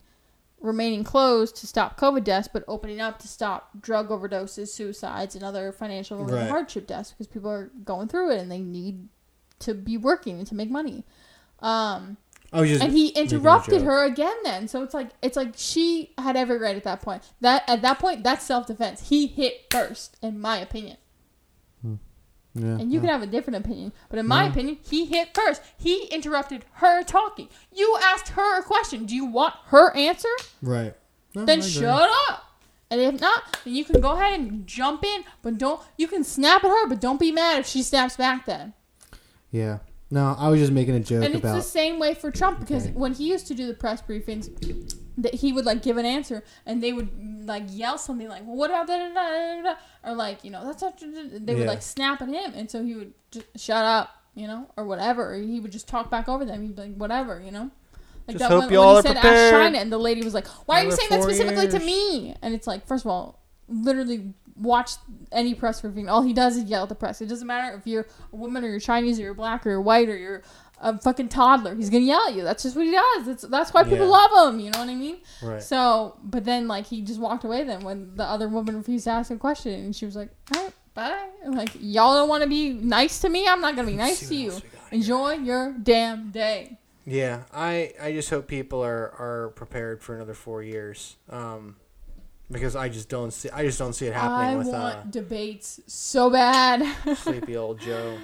[0.61, 5.43] remaining closed to stop COVID deaths, but opening up to stop drug overdoses, suicides, and
[5.43, 6.47] other financial Right.
[6.49, 9.07] hardship deaths because people are going through it and they need
[9.59, 11.03] to be working and to make money.
[11.59, 12.17] Um,
[12.53, 14.67] Was just and he interrupted her again then.
[14.67, 17.21] So it's like it's like she had every right at that point.
[17.41, 19.09] That at that point that's self-defense.
[19.09, 20.97] He hit first in my opinion.
[22.57, 22.77] Yeah.
[22.79, 24.51] and you can have a different opinion but in my Yeah.
[24.51, 25.61] opinion he hit first.
[25.77, 27.49] He interrupted her talking.
[27.73, 29.05] You asked her a question.
[29.05, 30.29] Do you want her answer?
[30.61, 30.95] Right.
[31.33, 32.43] No, then shut up.
[32.89, 36.23] And if not then you can go ahead and jump in but don't you can
[36.23, 38.73] snap at her but don't be mad if she snaps back then.
[39.51, 39.79] Yeah.
[40.15, 41.55] No, I was just making a joke and it's about.
[41.55, 42.93] the same way for Trump because Okay.
[42.93, 44.45] when he used to do the press briefings,
[45.17, 47.09] that he would like give an answer and they would
[47.45, 49.75] like yell something like, "Well, what about da da da da da?"
[50.09, 50.97] or like you know that's not.
[50.97, 51.69] da- da- da." They would Yeah.
[51.69, 55.33] like snap at him, and so he would just shut up, you know, or whatever.
[55.33, 56.61] Or he would just talk back over them.
[56.61, 57.69] He'd be like, "Whatever," you know.
[58.27, 59.53] Like Just that hope when, y'all when he are said prepared.
[59.53, 61.79] Ask China, and the lady was like, "Why are you saying that four specifically to
[61.85, 64.91] me?" And it's like, first of all, literally watch
[65.31, 66.07] any press briefing.
[66.09, 67.21] All he does is yell at the press.
[67.21, 69.81] It doesn't matter if you're a woman or you're Chinese or you're black or you're
[69.81, 70.43] white or you're
[70.79, 71.73] a fucking toddler.
[71.75, 72.43] He's gonna yell at you.
[72.43, 73.25] That's just what he does.
[73.25, 74.11] That's that's why people Yeah.
[74.29, 74.59] love him.
[74.59, 75.17] You know what I mean?
[75.41, 75.63] right.
[75.63, 79.11] So, but then like he just walked away then when the other woman refused to
[79.11, 82.43] ask a question and she was like, "All right, bye." And, like y'all don't want
[82.43, 83.47] to be nice to me.
[83.47, 84.53] I'm not gonna be nice to you.
[84.91, 86.77] Enjoy your damn day.
[87.07, 91.17] Yeah, I, I just hope people are, are prepared for another four years.
[91.29, 91.75] Um,
[92.51, 95.79] because I just don't see I just don't see it happening I with want debates
[95.87, 96.81] so bad.
[97.05, 98.17] uh, sleepy old Joe.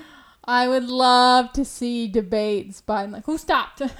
[0.44, 3.82] I would love to see debates by like who stopped.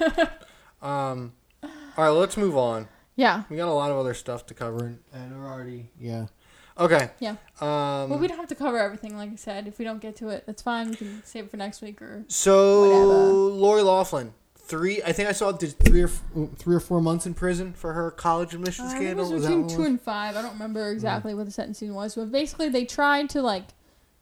[0.82, 2.88] Um, all right, let's move on.
[3.14, 3.44] yeah.
[3.48, 6.26] We got a lot of other stuff to cover, and, and we're already yeah.
[6.76, 7.10] Okay.
[7.20, 7.36] Yeah.
[7.60, 9.68] Um, Well, we don't have to cover everything, like I said.
[9.68, 10.90] If we don't get to it, that's fine.
[10.90, 12.24] We can save it for next week or.
[12.28, 13.30] so whatever.
[13.32, 14.32] Lori Loughlin,
[14.72, 15.02] three.
[15.02, 16.08] I think I saw did three or
[16.56, 19.30] three or four months in prison for her college admission Uh, I it scandal.
[19.30, 20.34] was between two and five.
[20.36, 23.64] I don't remember exactly what the sentencing was, but basically they tried to like,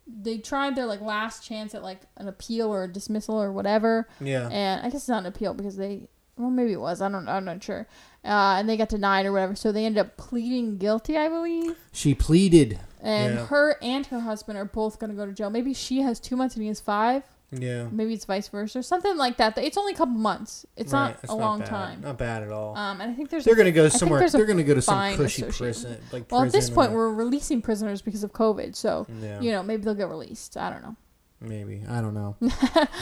[0.07, 4.09] they tried their like last chance at like an appeal or a dismissal or whatever,
[4.21, 4.49] Yeah.
[4.51, 7.01] and I guess it's not an appeal because they, well maybe it was.
[7.01, 7.29] I don't.
[7.29, 7.87] I'm not sure.
[8.25, 11.77] Uh, and they got denied or whatever, so they ended up pleading guilty, I believe.
[11.93, 12.79] She pleaded.
[13.01, 13.47] And Yeah.
[13.47, 15.49] her and her husband are both gonna go to jail.
[15.49, 17.23] Maybe she has two months and he has five.
[17.53, 17.89] Yeah.
[17.91, 19.59] Maybe it's vice versa, or something like that.
[19.59, 20.65] It's only a couple months.
[20.77, 21.69] It's Right, not it's a long bad.
[21.69, 22.01] time.
[22.03, 22.77] Not bad at all.
[22.77, 24.29] Um, and I think there's they're gonna go somewhere.
[24.29, 27.15] They're gonna go to some cushy prison, like well at this prison point or- we're
[27.15, 30.57] releasing prisoners because of COVID, so yeah, you know maybe they'll get released.
[30.57, 30.95] I don't know.
[31.41, 32.37] maybe I don't know.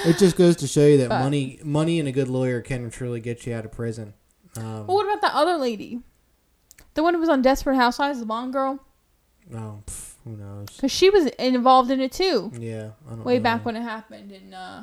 [0.07, 2.89] it just goes to show you that But- money, money, and a good lawyer can
[2.91, 4.15] truly get you out of prison.
[4.57, 6.01] Um, Well, what about that other lady?
[6.95, 8.79] The one who was on Desperate Housewives, the blonde girl,
[9.55, 10.69] oh, pff, who knows?
[10.77, 13.43] because she was involved in it too, Yeah, I don't way know.
[13.43, 14.83] back when it happened, and uh,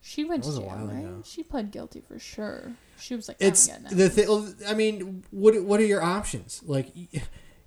[0.00, 1.00] she went to jail, right?
[1.00, 1.22] ago.
[1.24, 2.72] She pled guilty for sure.
[2.98, 4.54] She was like, It's the thing.
[4.68, 6.62] I mean, what what are your options?
[6.64, 6.92] Like,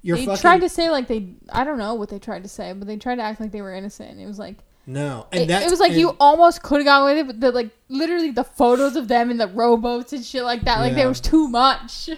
[0.02, 2.50] you're they fucking tried to say like they, I don't know what they tried to
[2.50, 4.12] say, but they tried to act like they were innocent.
[4.12, 4.58] And it was like
[4.90, 7.40] no, and it, it was like and- you almost could have gone with it, but
[7.40, 10.92] the like literally the photos of them in the rowboats and shit like that, like
[10.92, 10.98] Yeah.
[11.00, 12.10] there was too much.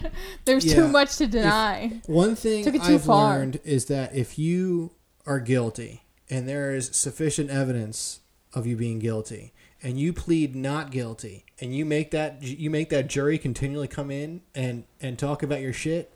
[0.45, 0.75] there was Yeah.
[0.75, 2.01] too much to deny.
[2.07, 3.37] One thing Took it too I've far.
[3.37, 4.91] learned is that if you
[5.25, 8.21] are guilty and there is sufficient evidence
[8.53, 9.53] of you being guilty
[9.83, 14.09] and you plead not guilty and you make that you make that jury continually come
[14.11, 16.13] in and and talk about your shit,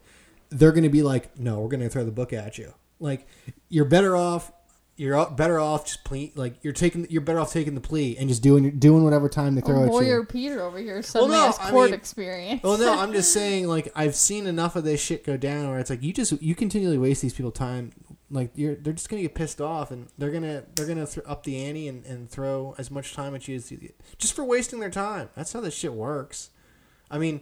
[0.50, 3.28] they're going to be like, "No, we're going to throw the book at you." Like
[3.68, 4.52] you're better off
[4.98, 8.30] you're better off just plea like you're taking you're better off taking the plea and
[8.30, 10.26] just doing doing whatever time they throw Oh, at lawyer you.
[10.26, 12.64] Peter over here suddenly no, has I court mean- experience.
[12.64, 15.80] Well, no, I'm just saying, like I've seen enough of this shit go down where
[15.80, 17.92] it's like you just you continually waste these people time.
[18.32, 21.44] Like you're they're just gonna get pissed off and they're gonna they're gonna th- up
[21.44, 24.80] the ante and, and throw as much time at you as you, just for wasting
[24.80, 25.30] their time.
[25.36, 26.50] That's how this shit works.
[27.12, 27.42] I mean,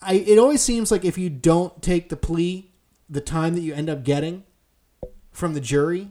[0.00, 2.70] I it always seems like if you don't take the plea,
[3.08, 4.44] the time that you end up getting
[5.30, 6.10] from the jury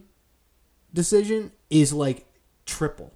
[0.92, 2.26] decision is like
[2.66, 3.12] triple.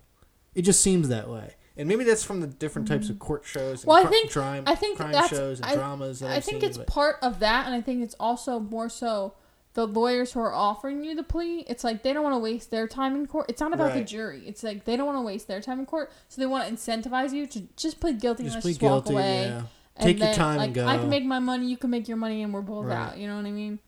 [0.54, 1.54] It just seems that way.
[1.76, 4.64] And maybe that's from the different types of court shows and Well, I think- crime,
[4.66, 7.40] I think crime shows and I- dramas that I think seen, it's but- part of
[7.40, 9.34] that, and I think it's also more so
[9.74, 11.58] the lawyers who are offering you the plea.
[11.68, 13.44] It's like they don't want to waste their time in court.
[13.50, 14.42] It's not about the jury.
[14.46, 16.72] It's like they don't want to waste their time in court, so they want to
[16.74, 19.12] incentivize you to just plead guilty just and plead just walk guilty.
[19.12, 19.42] away.
[19.48, 19.62] Yeah.
[19.98, 20.86] And Take your time like, and go.
[20.86, 22.96] I can make my money, you can make your money, and we're both Right.
[22.96, 23.18] out.
[23.18, 23.78] You know what I mean?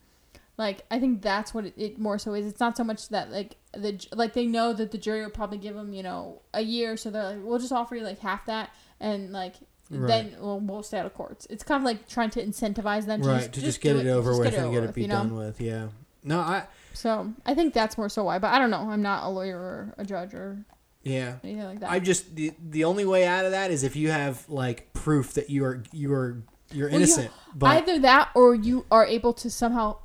[0.58, 2.44] Like I think that's what it, it more so is.
[2.44, 5.58] It's not so much that like the like they know that the jury will probably
[5.58, 8.44] give them you know a year, so they're like, we'll just offer you like half
[8.46, 9.54] that, and like
[9.90, 10.06] Right.
[10.06, 11.46] then we'll, we'll stay out of courts.
[11.48, 13.94] It's kind of like trying to incentivize them to right just, to just just get
[13.94, 15.14] do it over with get and get it be you know?
[15.14, 15.62] done with.
[15.62, 15.88] Yeah.
[16.24, 18.38] No, I So I think that's more so why.
[18.38, 18.90] But I don't know.
[18.90, 20.58] I'm not a lawyer or a judge or
[21.04, 21.36] yeah.
[21.42, 21.90] anything like that.
[21.90, 25.32] I just the the only way out of that is if you have like proof
[25.34, 26.42] that you are you are
[26.72, 27.30] you're Well, you- innocent.
[27.54, 29.96] but Either that or you are able to somehow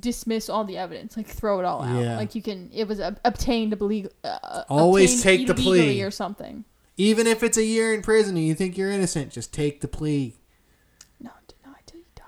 [0.00, 2.02] dismiss all the evidence, like throw it all out.
[2.02, 2.16] Yeah.
[2.16, 4.10] Like you can, it was ob- obtained illegal.
[4.24, 6.02] Uh, Always take the plea.
[6.02, 6.64] or something.
[6.96, 9.86] Even if it's a year in prison and you think you're innocent, just take the
[9.88, 10.34] plea.
[11.20, 12.24] No, deny till you die.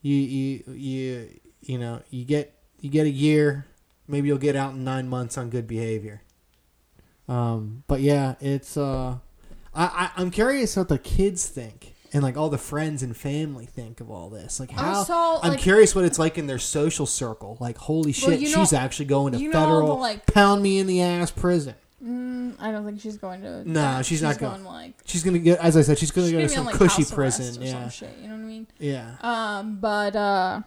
[0.00, 3.66] You you you you know you get you get a year.
[4.08, 6.22] Maybe you'll get out in nine months on good behavior.
[7.28, 9.18] Um, but yeah, it's uh,
[9.74, 13.66] I, I I'm curious what the kids think and like all the friends and family
[13.66, 14.58] think of all this.
[14.58, 15.12] Like how Also,
[15.42, 17.58] I'm like- curious what it's like in their social circle.
[17.60, 20.78] Like holy shit, you know- she's actually going to you know federal like- pound me
[20.78, 21.74] in the ass prison.
[22.02, 23.68] Mm, I don't think she's going to.
[23.68, 24.06] No, that.
[24.06, 24.94] she's not going- like.
[25.06, 27.60] She's gonna get, as I said, she's gonna she's go to some like, cushy prison.
[27.62, 28.66] or Yeah, Some shit, you know what I mean?
[28.78, 29.16] yeah.
[29.22, 30.60] Um, but uh,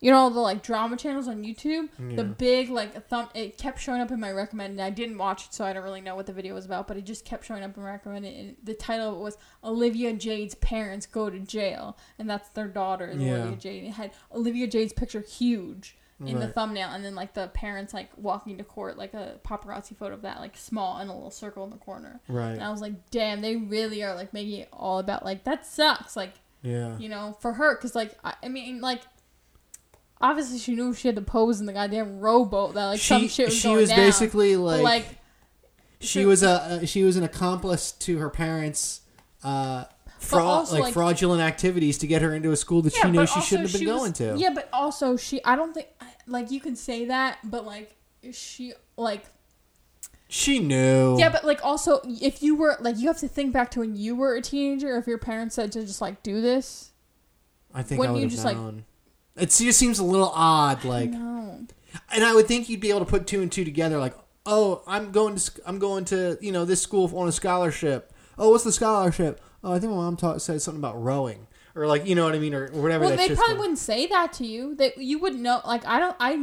[0.00, 1.88] you know the like drama channels on YouTube.
[1.98, 2.16] Yeah.
[2.16, 3.28] The big like thumb.
[3.34, 4.80] It kept showing up in my recommended.
[4.82, 6.88] I didn't watch it, so I don't really know what the video was about.
[6.88, 8.34] But it just kept showing up in my recommended.
[8.34, 12.68] And the title of it was Olivia Jade's parents go to jail, and that's their
[12.68, 13.34] daughter Yeah.
[13.34, 13.84] Olivia Jade.
[13.84, 15.96] It had Olivia Jade's picture huge.
[16.22, 19.96] In the thumbnail, and then like the parents like walking to court, like a paparazzi
[19.96, 22.20] photo of that, like small in a little circle in the corner.
[22.28, 22.50] Right.
[22.50, 25.64] And I was like, damn, they really are like making it all about like that
[25.64, 26.16] sucks.
[26.16, 26.98] Like Yeah.
[26.98, 29.00] you know, for her, because like I, I mean, like
[30.20, 33.28] obviously she knew she had to pose in the goddamn rowboat that like some she
[33.28, 33.98] shit was she going was down.
[33.98, 35.06] basically like, like
[36.00, 39.00] she was a uh, she was an accomplice to her parents.
[39.42, 39.84] Uh,
[40.18, 43.26] fraud like, like- fraudulent activities to get her into a school that yeah, she knew
[43.26, 44.34] she shouldn't have been going was- to.
[44.36, 45.88] Yeah, but also she, I don't think
[46.26, 47.94] like you can say that, but like
[48.32, 49.24] she like
[50.28, 51.18] She knew.
[51.18, 53.96] yeah, but like also if you were like you have to think back to when
[53.96, 54.96] you were a teenager.
[54.98, 56.90] If your parents said to just like do this,
[57.74, 58.84] I think would you have just, like- known.
[59.36, 61.66] It just seems a little odd, like, no.
[62.12, 64.14] and I would think you'd be able to put two and two together, like,
[64.46, 68.12] oh, I'm going to I'm going to you know this school on a scholarship.
[68.38, 69.40] Oh, what's the scholarship?
[69.62, 72.34] Oh, I think my mom taught said something about rowing, or like you know what
[72.34, 73.04] I mean, or whatever.
[73.04, 74.74] Well, they probably wouldn't say that to you.
[74.76, 75.60] That you wouldn't know.
[75.64, 76.16] Like I don't.
[76.18, 76.36] I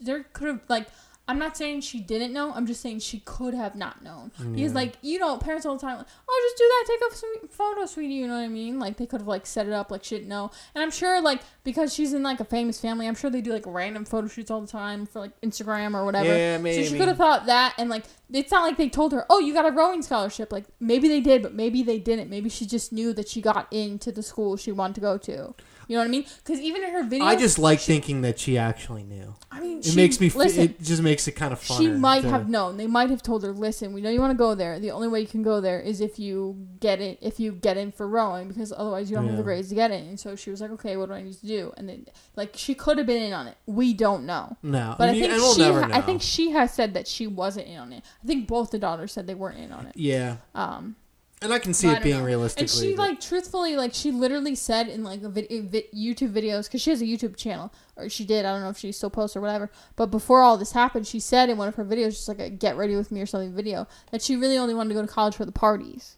[0.00, 0.88] there could have like.
[1.28, 2.52] I'm not saying she didn't know.
[2.54, 4.32] I'm just saying she could have not known.
[4.54, 7.14] Because like you know parents all the time like oh just do that take a
[7.14, 8.78] sweet photo sweetie you know what I mean?
[8.78, 10.50] Like they could have like set it up like she didn't know.
[10.74, 13.52] And I'm sure like because she's in like a famous family I'm sure they do
[13.52, 16.28] like random photo shoots all the time for like Instagram or whatever.
[16.28, 16.82] Yeah, maybe.
[16.82, 19.38] so she could have thought that and like it's not like they told her oh
[19.38, 20.50] you got a rowing scholarship.
[20.50, 22.30] Like maybe they did but maybe they didn't.
[22.30, 25.54] Maybe she just knew that she got into the school she wanted to go to
[25.88, 26.24] you know what I mean?
[26.44, 29.34] Because even in her videos, I just like thinking that she actually knew.
[29.50, 30.28] I mean, It she, makes me.
[30.30, 30.62] Listen.
[30.64, 31.78] it just makes it kind of fun.
[31.78, 32.76] she might have known.
[32.76, 34.78] They might have told her, "Listen, we know you want to go there.
[34.78, 37.18] The only way you can go there is if you get it.
[37.20, 39.44] If you get in for rowing, because otherwise you don't have the Yeah.
[39.44, 41.46] grades to get in." And so she was like, "Okay, what do I need to
[41.46, 43.56] do?" And then, like, she could have been in on it.
[43.66, 44.56] We don't know.
[44.62, 46.92] No, But I and you- think we'll she, never ha- I think she has said
[46.94, 48.04] that she wasn't in on it.
[48.22, 49.92] I think both the daughters said they weren't in on it.
[49.96, 50.96] Yeah, Um,
[51.40, 52.24] and I can see it being know.
[52.24, 52.62] realistically.
[52.64, 56.64] And she like truthfully like she literally said in like a vid- vi- YouTube videos
[56.64, 59.10] because she has a YouTube channel or she did I don't know if she still
[59.10, 59.70] posts or whatever.
[59.96, 62.50] But before all this happened, she said in one of her videos, just like a
[62.50, 65.08] get ready with me or something video, that she really only wanted to go to
[65.12, 66.16] college for the parties.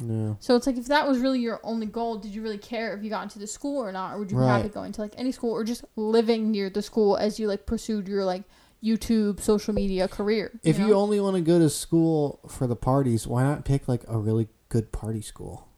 [0.00, 0.36] No.
[0.40, 3.04] So it's like if that was really your only goal, did you really care if
[3.04, 4.74] you got into the school or not, or would you be happy Right.
[4.74, 8.08] going to like any school or just living near the school as you like pursued
[8.08, 8.42] your like
[8.82, 10.58] YouTube social media career?
[10.64, 10.94] If you know?
[10.94, 14.48] only want to go to school for the parties, why not pick like a really
[14.72, 15.68] good party school?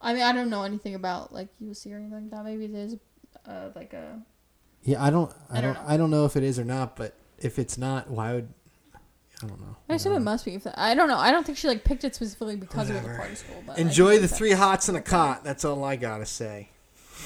[0.00, 2.44] I mean, I don't know anything about like UC or anything like that.
[2.44, 2.96] Maybe it is
[3.48, 4.20] uh, like a
[4.82, 5.32] Yeah, I don't.
[5.50, 5.78] I, I don't.
[5.78, 6.96] I don't know if it is or not.
[6.96, 8.48] But if it's not, why would?
[9.42, 9.76] I don't know.
[9.88, 10.54] I assume it must be.
[10.54, 11.16] If I don't know.
[11.16, 13.62] I don't think she like picked it specifically because it was a party school.
[13.66, 15.42] But Enjoy the three hots and a cot.
[15.42, 16.68] That's all I gotta say.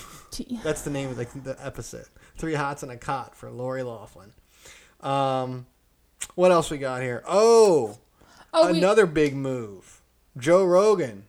[0.62, 2.06] That's the name of the, the episode.
[2.38, 4.32] Three hots and a cot for Lori Loughlin.
[5.00, 5.66] Um,
[6.36, 7.24] what else we got here?
[7.26, 7.98] Oh,
[8.52, 9.99] Oh, we, another big move.
[10.38, 11.24] Joe Rogan.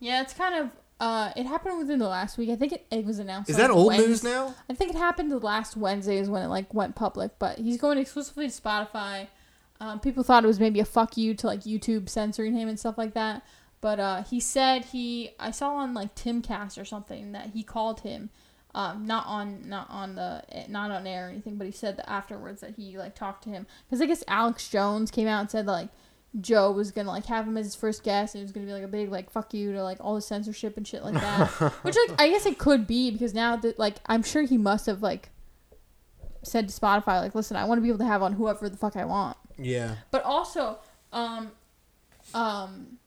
[0.00, 0.22] yeah.
[0.22, 0.70] It's kind of.
[1.00, 2.48] Uh, it happened within the last week.
[2.48, 3.50] I think it, it was announced.
[3.50, 4.54] Is that old Wednes- news now?
[4.70, 7.32] I think it happened the last Wednesday is when it like went public.
[7.40, 9.26] But he's going exclusively to Spotify.
[9.80, 12.78] Um, people thought it was maybe a fuck you to like YouTube censoring him and
[12.78, 13.42] stuff like that.
[13.80, 18.02] But uh, he said he I saw on like Timcast or something that he called
[18.02, 18.30] him,
[18.72, 22.08] um, not on not on the not on air or anything, but he said that
[22.08, 25.50] afterwards that he like talked to him because I guess Alex Jones came out and
[25.50, 25.88] said like
[26.40, 28.72] Joe was gonna like have him as his first guest and it was gonna be
[28.72, 31.46] like a big like fuck you to like all the censorship and shit like that.
[31.82, 34.86] Which like I guess it could be because now that like I'm sure he must
[34.86, 35.28] have like
[36.42, 38.76] said to Spotify like listen I want to be able to have on whoever the
[38.76, 39.36] fuck I want.
[39.58, 39.96] Yeah.
[40.10, 40.78] But also,
[41.12, 41.52] um,
[42.34, 42.98] um,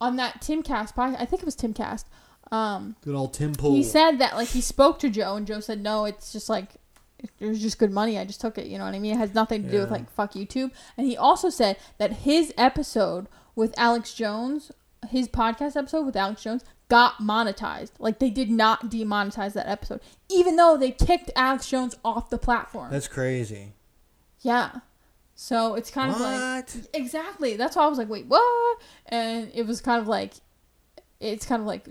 [0.00, 2.04] on that Timcast podcast, I think it was Timcast.
[2.50, 3.74] Um, Good old Tim Pool.
[3.74, 6.74] he said that like he spoke to Joe, and Joe said, "No, it's just like
[7.18, 8.18] it was just good money.
[8.18, 8.66] I just took it.
[8.66, 9.14] You know what I mean?
[9.14, 12.52] It has nothing to do with like fuck YouTube." And he also said that his
[12.56, 14.72] episode with Alex Jones,
[15.08, 17.92] his podcast episode with Alex Jones, got monetized.
[17.98, 22.38] Like they did not demonetize that episode, even though they kicked Alex Jones off the
[22.38, 22.90] platform.
[22.90, 23.72] That's crazy.
[24.40, 24.80] Yeah.
[25.34, 27.56] So it's kind of like exactly.
[27.56, 28.80] That's why I was like, wait, what?
[29.06, 30.34] And it was kind of like,
[31.18, 31.88] it's kind of like,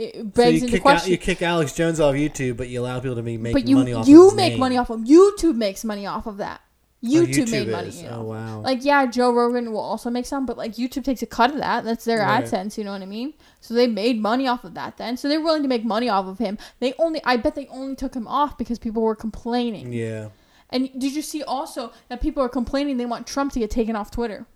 [0.00, 1.06] it So begs you into kick, question.
[1.06, 3.76] out, you kick Alex Jones off YouTube, but you allow people to be making you
[3.76, 4.08] money off.
[4.08, 4.60] you of make name.
[4.60, 6.60] money off of YouTube makes money off of that.
[7.02, 7.88] Oh, YouTube, made money.
[7.88, 8.02] is.
[8.02, 8.60] You Oh wow.
[8.60, 11.56] Like yeah, Joe Rogan will also make some, but like YouTube takes a cut of
[11.56, 11.82] that.
[11.82, 12.44] That's their Right.
[12.44, 12.76] AdSense.
[12.76, 13.32] You know what I mean?
[13.60, 15.16] So they made money off of that then.
[15.16, 16.58] So they're willing to make money off of him.
[16.78, 19.92] They only, I bet they only took him off because people were complaining.
[19.92, 20.28] yeah.
[20.72, 23.96] And did you see also that people are complaining they want Trump to get taken
[23.96, 24.46] off Twitter?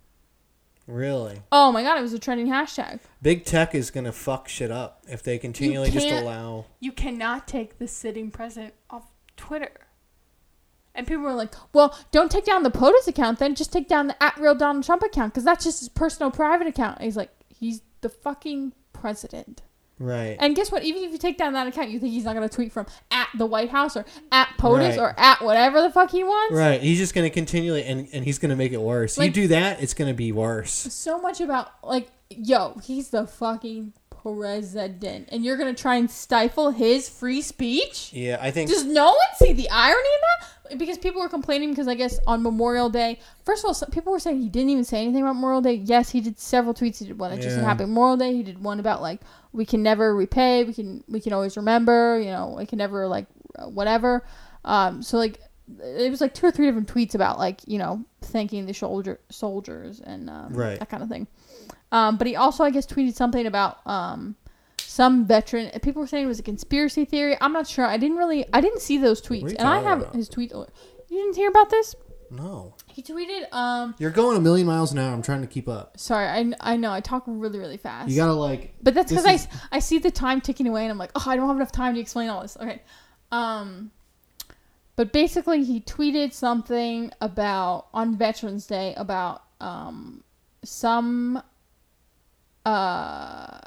[0.87, 1.41] Really.
[1.51, 2.99] Oh my god, it was a trending hashtag.
[3.21, 6.65] Big tech is gonna fuck shit up if they continually just allow.
[6.79, 9.71] You cannot take the sitting president off Twitter.
[10.93, 14.07] And people were like, "Well, don't take down the POTUS account, then just take down
[14.07, 17.17] the at real Donald Trump account because that's just his personal private account." And he's
[17.17, 19.61] like, "He's the fucking president."
[19.97, 20.35] Right.
[20.39, 20.83] And guess what?
[20.83, 23.29] Even if you take down that account, you think he's not gonna tweet from at
[23.37, 24.99] the White House or at POTUS Right.
[24.99, 26.53] or at whatever the fuck he wants.
[26.53, 26.81] Right.
[26.81, 29.17] He's just gonna continually, and and he's gonna make it worse.
[29.17, 30.71] Like- you do that, it's gonna be worse.
[30.71, 36.71] So much about like, yo, he's the fucking president, and you're gonna try and stifle
[36.71, 38.09] his free speech.
[38.11, 38.69] Yeah, I think.
[38.69, 40.47] Does no one see the irony in that?
[40.77, 44.11] Because people were complaining because I guess on Memorial Day, first of all, some people
[44.11, 45.73] were saying he didn't even say anything about Memorial Day.
[45.73, 46.99] Yes, he did several tweets.
[46.99, 47.63] He did one that just Yeah.
[47.63, 48.33] happened Memorial Day.
[48.33, 49.21] He did one about like
[49.53, 50.63] we can never repay.
[50.63, 52.19] We can we can always remember.
[52.19, 54.25] You know, we can never like uh, whatever.
[54.63, 55.39] Um, so like
[55.83, 59.19] it was like two or three different tweets about like you know thanking the soldier
[59.29, 60.79] soldiers and um, Right.
[60.79, 61.27] that kind of thing.
[61.91, 64.35] Um, but he also I guess tweeted something about um,
[64.95, 65.69] some veteran.
[65.81, 67.35] People were saying it was a conspiracy theory.
[67.41, 67.85] I'm not sure.
[67.85, 68.45] I didn't really.
[68.53, 70.15] I didn't see those tweets, and I have about?
[70.15, 70.51] his tweet.
[70.53, 70.65] You
[71.09, 71.95] didn't hear about this?
[72.31, 72.75] no.
[72.93, 73.51] He tweeted.
[73.53, 75.13] Um, You're going a million miles an hour.
[75.13, 75.99] I'm trying to keep up.
[75.99, 78.09] sorry, I, I know I talk really really fast.
[78.09, 78.73] You gotta like.
[78.81, 79.37] but that's because I,
[79.75, 81.95] I see the time ticking away, and I'm like, oh, I don't have enough time
[81.95, 82.55] to explain all this.
[82.55, 82.81] Okay.
[83.33, 83.91] Um,
[84.95, 90.23] but basically, he tweeted something about on Veterans Day about um
[90.63, 91.43] some
[92.65, 93.59] uh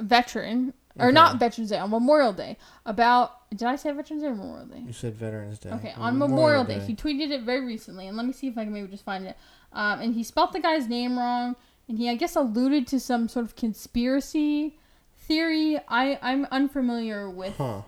[0.00, 1.14] veteran or Okay.
[1.14, 4.82] not Veterans Day on Memorial Day about did I say Veterans Day or Memorial Day?
[4.86, 5.70] You said Veterans Day.
[5.70, 6.80] Okay, on Memorial Day.
[6.80, 9.26] he tweeted it very recently, and let me see if I can maybe just find
[9.26, 9.36] it.
[9.72, 11.56] Um, and he spelt the guy's name wrong,
[11.88, 14.76] and he I guess alluded to some sort of conspiracy
[15.16, 15.78] theory.
[15.88, 17.82] I I'm unfamiliar with Huh.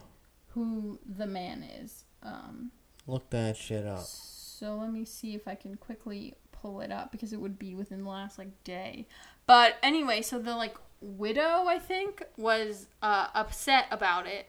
[0.50, 2.04] who the man is.
[2.22, 2.70] Um,
[3.06, 4.00] Look that shit up.
[4.00, 7.74] so let me see if I can quickly pull it up because it would be
[7.74, 9.06] within the last like day.
[9.46, 10.74] But anyway, so the like
[11.04, 14.48] widow I think was uh, upset about it.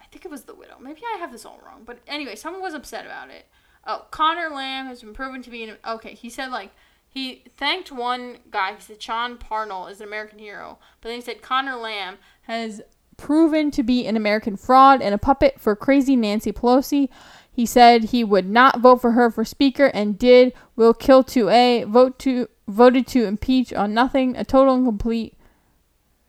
[0.00, 0.76] I think it was the widow.
[0.80, 1.82] Maybe I have this all wrong.
[1.84, 3.46] But anyway, someone was upset about it.
[3.86, 6.14] Oh, Connor Lamb has been proven to be an okay.
[6.14, 6.70] He said like
[7.08, 8.74] he thanked one guy.
[8.74, 12.82] He said Sean Parnell is an American hero, but then he said Connor Lamb has
[13.16, 17.08] proven to be an American fraud and a puppet for crazy Nancy Pelosi.
[17.50, 20.52] He said he would not vote for her for speaker and did.
[20.74, 24.36] Will kill to a vote to voted to impeach on nothing.
[24.36, 25.35] A total and complete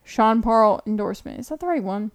[0.08, 1.40] Sean Parnell endorsement.
[1.40, 2.12] Is that the right one?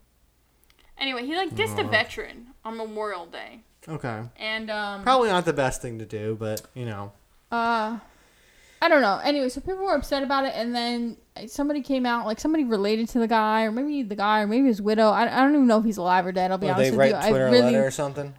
[0.99, 4.23] Anyway, he like dissed a veteran on Memorial Day, Okay.
[4.39, 7.13] and um, Probably not the best thing to do, but you know.
[7.51, 7.99] uh,
[8.81, 9.21] I don't know.
[9.23, 11.17] Anyway, so people were upset about it, and then
[11.47, 14.67] somebody came out, like somebody related to the guy, or maybe the guy, or maybe
[14.67, 15.09] his widow.
[15.09, 16.51] I, I don't even know if he's alive or dead.
[16.51, 17.31] I'll be Well, honest they with write you.
[17.31, 18.35] Twitter I a really, letter or something.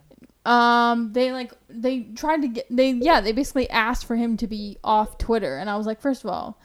[0.46, 4.46] um, they like they tried to get they yeah they basically asked for him to
[4.46, 6.58] be off Twitter, and I was like, first of all,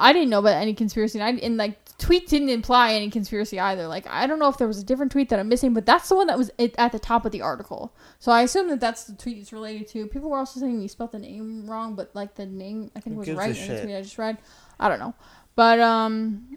[0.00, 3.60] I didn't know about any conspiracy, and, I, and like tweet didn't imply any conspiracy
[3.60, 3.86] either.
[3.86, 6.08] Like I don't know if there was a different tweet that I'm missing, but that's
[6.08, 7.92] the one that was it, at the top of the article.
[8.18, 10.06] So I assume that that's the tweet it's related to.
[10.06, 13.14] People were also saying you spelled the name wrong, but like the name I think
[13.14, 14.38] Who was right in the tweet I just read.
[14.80, 15.14] I don't know,
[15.54, 16.56] but um,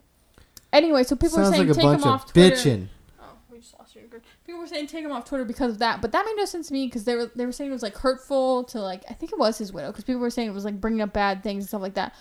[0.71, 2.55] anyway, so people were saying like a take bunch him of off Twitter.
[2.55, 2.87] bitching.
[3.19, 4.23] Oh, we just lost your group.
[4.45, 6.67] People were saying take him off Twitter because of that, but that made no sense
[6.69, 9.13] to me because they were they were saying it was like hurtful to like I
[9.13, 11.43] think it was his widow because people were saying it was like bringing up bad
[11.43, 12.15] things and stuff like that,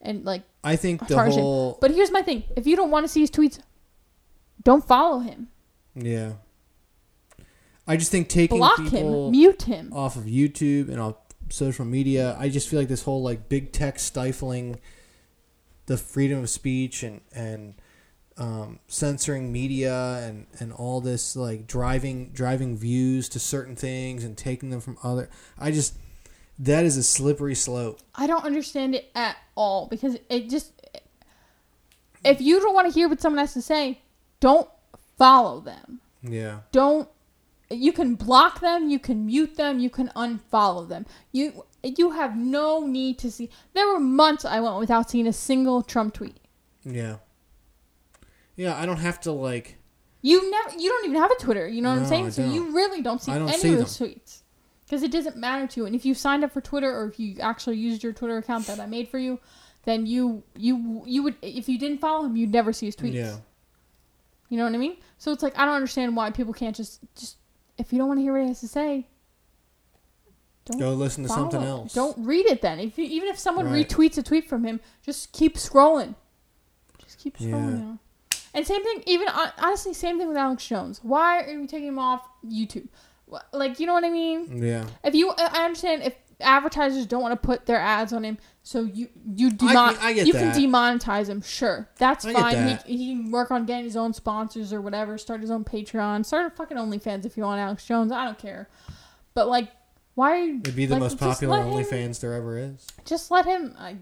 [0.00, 0.42] and like.
[0.64, 1.78] I think the whole.
[1.80, 3.58] But here's my thing: if you don't want to see his tweets,
[4.62, 5.48] don't follow him,
[5.94, 6.32] Yeah.
[7.86, 9.92] I just think taking block people him, mute him.
[9.94, 11.14] off of YouTube and off
[11.48, 14.78] social media, I just feel like this whole like big tech stifling
[15.86, 17.74] the freedom of speech and and
[18.36, 24.36] um, censoring media and and all this like driving driving views to certain things and
[24.36, 25.30] taking them from other.
[25.58, 25.96] I just
[26.58, 28.00] that is a slippery slope.
[28.14, 30.72] I don't understand it at all because it just.
[32.24, 34.00] If you don't want to hear what someone has to say,
[34.40, 34.68] don't
[35.16, 36.00] follow them.
[36.22, 36.60] Yeah.
[36.72, 37.08] don't
[37.70, 42.36] you can block them you can mute them you can unfollow them you you have
[42.36, 46.38] no need to see there were months i went without seeing a single trump tweet
[46.84, 47.16] Yeah.
[48.56, 49.76] Yeah, I don't have to like
[50.22, 52.30] you never you don't even have a twitter you know what i'm No, saying I
[52.30, 54.42] so you really don't see I don't any see of those tweets
[54.88, 55.86] because it doesn't matter to you.
[55.86, 58.66] And if you signed up for Twitter or if you actually used your Twitter account
[58.68, 59.38] that I made for you,
[59.84, 63.14] then you you you would if you didn't follow him, you'd never see his tweets.
[63.14, 63.36] Yeah.
[64.48, 64.96] You know what I mean?
[65.18, 67.36] So it's like I don't understand why people can't just just
[67.76, 69.06] if you don't want to hear what he has to say,
[70.64, 71.66] don't Go listen to something it.
[71.66, 71.92] else.
[71.94, 72.80] Don't read it then.
[72.80, 73.88] If you, even if someone Right.
[73.88, 76.14] retweets a tweet from him, just keep scrolling.
[77.04, 77.98] Just keep scrolling.
[78.32, 78.38] Yeah.
[78.54, 79.28] And same thing, even
[79.58, 81.00] honestly, same thing with Alex Jones.
[81.02, 82.88] Why are you taking him off YouTube?
[83.52, 84.62] Like, you know what I mean?
[84.62, 84.86] Yeah.
[85.04, 88.82] If you, I understand if advertisers don't want to put their ads on him, so
[88.84, 90.54] you you do I- not, I you that.
[90.54, 91.42] can demonetize him.
[91.42, 92.54] Sure, that's I fine.
[92.54, 92.86] that.
[92.86, 95.18] He, he can work on getting his own sponsors or whatever.
[95.18, 96.24] Start his own Patreon.
[96.24, 98.12] Start a fucking OnlyFans if you want Alex Jones.
[98.12, 98.68] I don't care.
[99.34, 99.68] But like,
[100.14, 100.38] why?
[100.60, 102.86] It'd be the like, most popular let him- OnlyFans there ever is.
[103.04, 103.74] just let him.
[103.78, 103.96] I,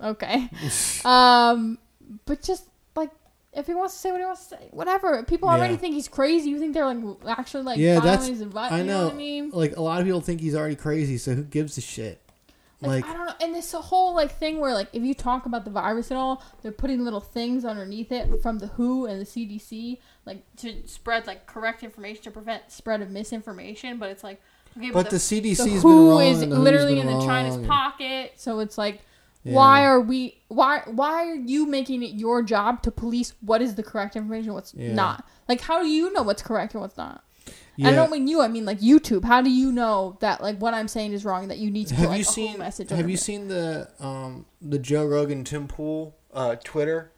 [0.10, 0.48] okay.
[1.04, 1.78] um,
[2.26, 2.68] but just
[3.52, 5.22] if he wants to say what he wants to say, whatever.
[5.24, 6.50] People already think he's crazy.
[6.50, 8.70] You think they're like actually like Yeah, that's- his advice.
[8.72, 9.50] I You know I mean?
[9.50, 12.20] Like a lot of people think he's already crazy, so who gives a shit?
[12.82, 15.44] Like, Like, I don't know, and this whole like thing where like if you talk
[15.44, 19.20] about the virus and all, they're putting little things underneath it from the WHO and
[19.20, 23.98] the CDC, like to spread like correct information to prevent spread of misinformation.
[23.98, 24.40] But it's like,
[24.78, 26.22] okay, but the the, CDC's the been wrong.
[26.22, 29.02] is literally in the China's wrong, pocket, so it's like,
[29.42, 29.54] Yeah.
[29.54, 30.38] why are we?
[30.48, 34.52] Why why are you making it your job to police what is the correct information,
[34.52, 34.92] what's Yeah.
[34.94, 35.26] not?
[35.48, 37.24] Like, how do you know what's correct and what's not?
[37.76, 37.88] Yeah.
[37.88, 38.42] I don't mean you.
[38.42, 39.24] I mean like YouTube.
[39.24, 41.48] How do you know that like what I'm saying is wrong?
[41.48, 42.58] That you need to put have like, you seen?
[42.58, 42.90] message.
[42.90, 43.20] Have you it?
[43.20, 47.10] seen the um the Joe Rogan Tim Pool uh Twitter?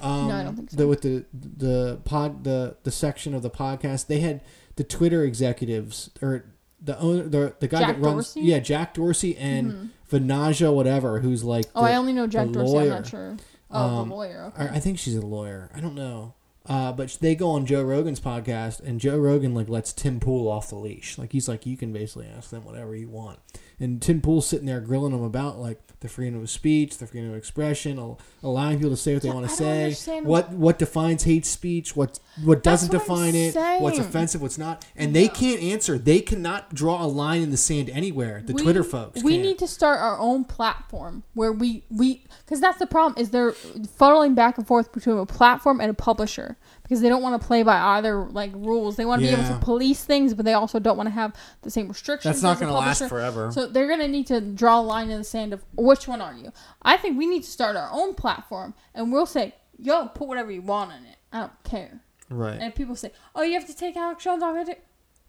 [0.00, 0.76] Um, No, I don't think so.
[0.76, 4.40] The, with the the pod the the section of the podcast, they had
[4.74, 6.44] the Twitter executives or
[6.86, 8.40] the owner the the guy Jack that runs Dorsey?
[8.40, 12.52] yeah Jack Dorsey and Vanaja whatever who's like Oh, the- I only know Jack the
[12.54, 12.68] Dorsey.
[12.70, 12.90] I'm lawyer.
[12.90, 13.36] not sure.
[13.70, 14.52] Oh, Um, the lawyer.
[14.56, 15.70] I I think she's a lawyer.
[15.74, 16.34] I don't know.
[16.68, 20.48] Uh, but they go on Joe Rogan's podcast, and Joe Rogan like lets Tim Pool
[20.48, 21.16] off the leash.
[21.16, 23.38] Like he's like, you can basically ask them whatever you want.
[23.78, 27.30] And Tim Pool's sitting there grilling them about like the freedom of speech, the freedom
[27.30, 29.84] of expression, al- allowing people to say what they Yeah, want to say.
[29.84, 31.94] understand What what defines hate speech?
[31.96, 33.54] What what doesn't what I'm define it?
[33.82, 34.40] What's offensive?
[34.40, 34.84] What's not?
[34.96, 35.98] And they can't answer.
[35.98, 38.42] They cannot draw a line in the sand anywhere.
[38.46, 39.22] The We- Twitter folks.
[39.22, 39.44] We can't.
[39.44, 43.52] need to start our own platform where we we because that's the problem is they're
[43.52, 46.56] funneling back and forth between a platform and a publisher
[46.86, 48.94] because they don't want to play by either like rules.
[48.96, 51.34] They want to be able to police things, but they also don't want to have
[51.62, 52.40] the same restrictions.
[52.40, 53.50] That's not going to last forever.
[53.52, 56.34] So they're gonna need to draw a line in the sand of which one are
[56.34, 56.52] you?
[56.82, 60.50] I think we need to start our own platform and we'll say, yo, put whatever
[60.52, 61.16] you want on it.
[61.32, 62.00] I don't care.
[62.30, 62.58] right.
[62.60, 64.84] And people say, "Oh, you have to take Alex Jones off it."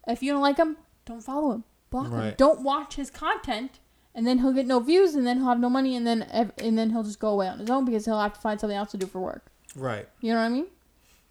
[0.08, 1.64] If you don't like him, don't follow him.
[1.90, 2.34] Block him.
[2.38, 3.80] Don't watch his content,
[4.16, 6.78] and then he'll get no views, and then he'll have no money, and then and
[6.78, 8.92] then he'll just go away on his own because he'll have to find something else
[8.92, 9.48] to do for work.
[9.76, 10.08] Right.
[10.22, 10.68] You know what I mean?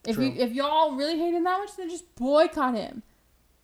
[0.07, 3.03] If you if y'all really hate him that much, then just boycott him.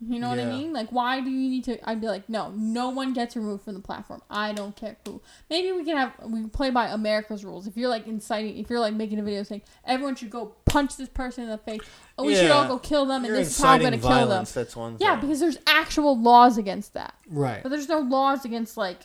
[0.08, 0.72] You know what I mean?
[0.72, 1.88] Like, why do you need to?
[1.88, 4.20] I'd be like, no, no one gets removed from the platform.
[4.28, 5.20] I don't care who.
[5.48, 7.68] Maybe we can have we can play by America's rules.
[7.68, 10.96] If you're like inciting, if you're like making a video saying everyone should go punch
[10.96, 11.82] this person in the face,
[12.18, 14.28] oh, we should all go kill them, and You're this is how I'm gonna kill
[14.28, 14.44] them.
[14.52, 14.96] That's one.
[14.98, 17.62] Yeah, because there's actual laws against that, right.
[17.62, 19.02] but there's no laws against like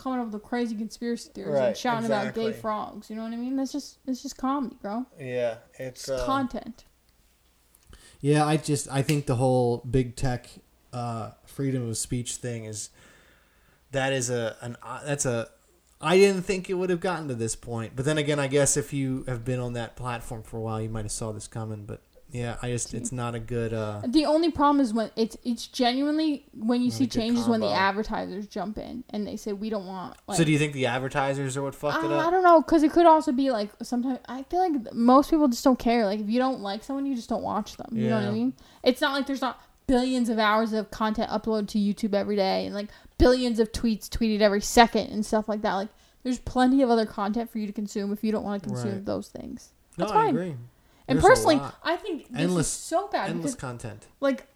[0.00, 3.10] coming up with crazy conspiracy theories Right, and shouting about gay frogs.
[3.10, 3.56] You know what I mean?
[3.56, 5.06] That's just it's just comedy, bro.
[5.18, 6.84] Yeah, it's It's uh, content.
[8.20, 10.48] Yeah, I just I think the whole big tech
[10.92, 12.90] uh, freedom of speech thing is
[13.92, 15.48] that is a an uh, that's a
[16.00, 18.78] I didn't think it would have gotten to this point, but then again, I guess
[18.78, 21.46] if you have been on that platform for a while, you might have saw this
[21.46, 21.84] coming.
[21.84, 22.00] But
[22.32, 23.72] yeah, I just it's not a good.
[23.72, 27.66] Uh, The only problem is when it's it's genuinely when you see changes when the
[27.66, 27.80] combo.
[27.80, 30.16] advertisers jump in and they say we don't want.
[30.28, 32.30] Like, so do you think the advertisers are what fucked it Uh, I up?
[32.30, 35.64] don't know because it could also be like sometimes I feel like most people just
[35.64, 36.04] don't care.
[36.06, 37.88] Like if you don't like someone, you just don't watch them.
[37.92, 38.32] You know what I Yeah.
[38.32, 38.54] mean?
[38.82, 42.64] It's not like there's not billions of hours of content uploaded to YouTube every day
[42.66, 45.74] and like billions of tweets tweeted every second and stuff like that.
[45.74, 45.88] Like
[46.22, 48.92] there's plenty of other content for you to consume if you don't want to consume
[48.92, 49.04] Right.
[49.04, 49.70] those things.
[49.98, 50.28] No, That's I fine.
[50.36, 50.54] agree.
[51.10, 51.60] And There's personally.
[51.82, 54.06] I think this Endless- is so bad Endless because content.
[54.20, 54.46] like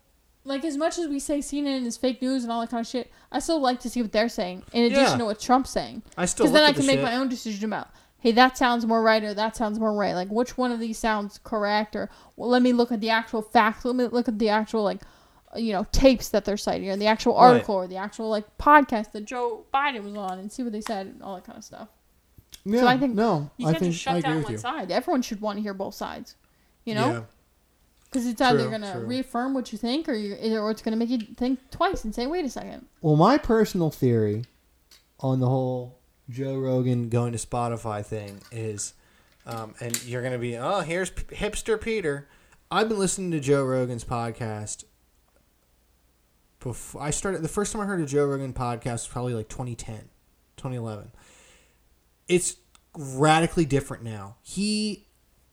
[0.46, 2.86] like as much as we say CNN is fake news and all that kind of
[2.86, 5.16] shit, I still like to see what they're saying in addition Yeah.
[5.16, 6.02] to what Trump's saying.
[6.18, 7.04] I still Because then I the can make shit.
[7.04, 7.88] my own decision about,
[8.18, 10.14] hey, that sounds more right or that sounds more right.
[10.14, 13.40] Like which one of these sounds correct or well, let me look at the actual
[13.42, 13.84] facts.
[13.86, 15.00] Let me look at the actual like
[15.56, 17.40] you know tapes that they're citing or the actual Right.
[17.54, 20.80] article or the actual like podcast that Joe Biden was on and see what they
[20.82, 21.88] said and all that kind of stuff.
[22.66, 24.90] Yeah, I think no, You I can't think just shut I down one side.
[24.90, 26.34] Everyone should want to hear both sides.
[26.84, 27.10] You know.
[27.12, 27.22] Yeah.
[28.04, 29.06] Because it's either True, going to true.
[29.06, 32.14] reaffirm what you think, or you or it's going to make you think twice and
[32.14, 32.86] say, "Wait a second.
[33.00, 34.44] Well, my personal theory
[35.18, 35.98] on the whole
[36.30, 38.94] Joe Rogan going to Spotify thing is,
[39.46, 42.28] um, and you're going to be, oh, here's P- hipster Peter.
[42.70, 44.84] I've been listening to Joe Rogan's podcast
[46.60, 47.42] before I started.
[47.42, 50.08] The first time I heard a Joe Rogan podcast was probably like 2010,
[50.56, 51.10] 2011.
[52.28, 52.56] It's
[52.96, 54.36] radically different now.
[54.42, 55.06] He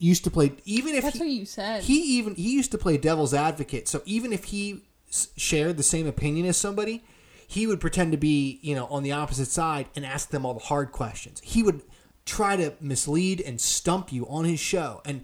[0.09, 1.83] used to play even if That's he, what you said.
[1.83, 3.87] he even he used to play devil's advocate.
[3.87, 7.03] So even if he s- shared the same opinion as somebody,
[7.47, 10.53] he would pretend to be you know on the opposite side and ask them all
[10.55, 11.39] the hard questions.
[11.43, 11.81] He would
[12.25, 15.23] try to mislead and stump you on his show, and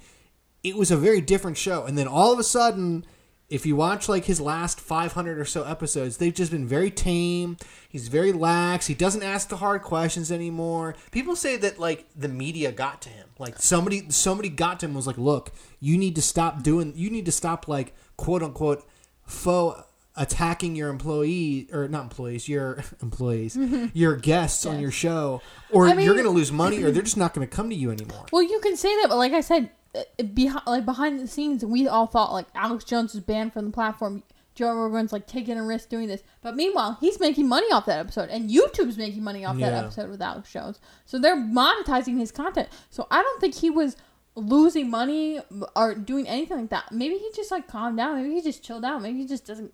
[0.63, 1.85] it was a very different show.
[1.85, 3.05] And then all of a sudden.
[3.49, 7.55] If you watch like his last 500 or so episodes, they've just been very tame.
[7.87, 8.87] He's very lax.
[8.87, 10.95] He doesn't ask the hard questions anymore.
[11.11, 13.29] People say that like the media got to him.
[13.39, 17.09] Like somebody somebody got to him was like, "Look, you need to stop doing you
[17.09, 18.85] need to stop like quote unquote
[19.25, 19.81] faux
[20.17, 23.85] attacking your employee or not employees, your employees, mm-hmm.
[23.93, 25.41] your guests on your show
[25.71, 27.75] or I you're going to lose money or they're just not going to come to
[27.75, 31.19] you anymore." Well, you can say that, but like I said, Uh, behind like behind
[31.19, 34.23] the scenes, we all thought like Alex Jones was banned from the platform.
[34.55, 37.99] Joe Rogan's like taking a risk doing this, but meanwhile, he's making money off that
[37.99, 40.79] episode, and YouTube's making money off that episode with Alex Jones.
[41.05, 42.67] So they're monetizing his content.
[42.89, 43.95] So I don't think he was
[44.35, 45.39] losing money
[45.75, 46.91] or doing anything like that.
[46.91, 48.15] Maybe he just like calmed down.
[48.21, 49.01] Maybe he just chilled out.
[49.03, 49.71] Maybe he just doesn't.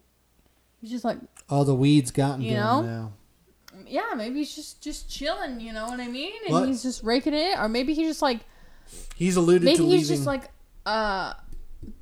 [0.82, 1.18] He's just like
[1.50, 2.82] All the weeds gotten You know?
[2.82, 3.14] now.
[3.88, 4.14] yeah.
[4.18, 5.62] Maybe he's just just chilling.
[5.62, 6.34] You know what I mean?
[6.46, 6.68] And What?
[6.68, 8.42] he's just raking it, or maybe he's just like
[9.16, 10.16] He's alluded maybe to he's leaving.
[10.16, 10.52] just like
[10.86, 11.34] uh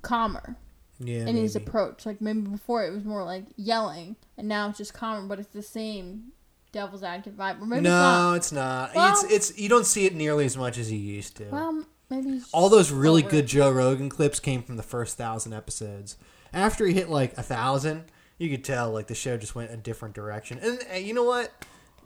[0.01, 0.55] calmer
[0.99, 2.05] yeah, in his approach.
[2.05, 5.49] Like maybe before it was more like yelling, and now it's just calmer, but it's
[5.49, 6.31] the same
[6.71, 7.61] devil's advocate vibe.
[7.61, 8.95] Or maybe no, it's not.
[8.95, 11.45] Well- it's it's you don't see it nearly as much as you used to.
[11.45, 13.47] Well, maybe All those really good.
[13.47, 16.17] Joe Rogan clips came from the first thousand episodes.
[16.53, 18.05] After he hit like a thousand,
[18.37, 20.59] you could tell like the show just went a different direction.
[20.61, 21.51] And uh, you know what?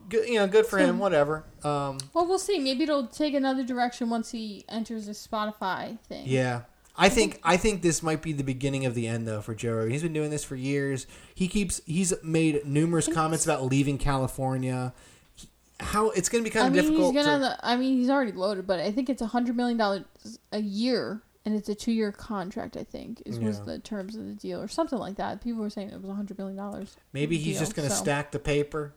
[0.10, 1.00] Good, you know, good for him.
[1.00, 1.44] Whatever.
[1.64, 2.60] Um, Well, we'll see.
[2.60, 6.26] Maybe it'll take another direction once he enters the Spotify thing.
[6.28, 6.62] yeah.
[6.98, 9.74] I think I think this might be the beginning of the end though for Joe
[9.74, 9.92] Rogan.
[9.92, 11.08] He's been doing this for years.
[11.34, 14.94] He keeps he's made numerous comments about leaving California.
[15.82, 17.14] How it's going to be kind I of mean, difficult.
[17.16, 17.40] he's gonna.
[17.58, 20.04] to- I mean, he's already loaded, but I think it's a hundred million dollars
[20.54, 22.78] a year, and it's a two-year contract.
[22.78, 25.44] I think is was the terms of the deal, or something like that.
[25.44, 26.96] People were saying it was a hundred million dollars.
[27.12, 28.02] Maybe he's deal, just going to so.
[28.04, 28.94] stack the paper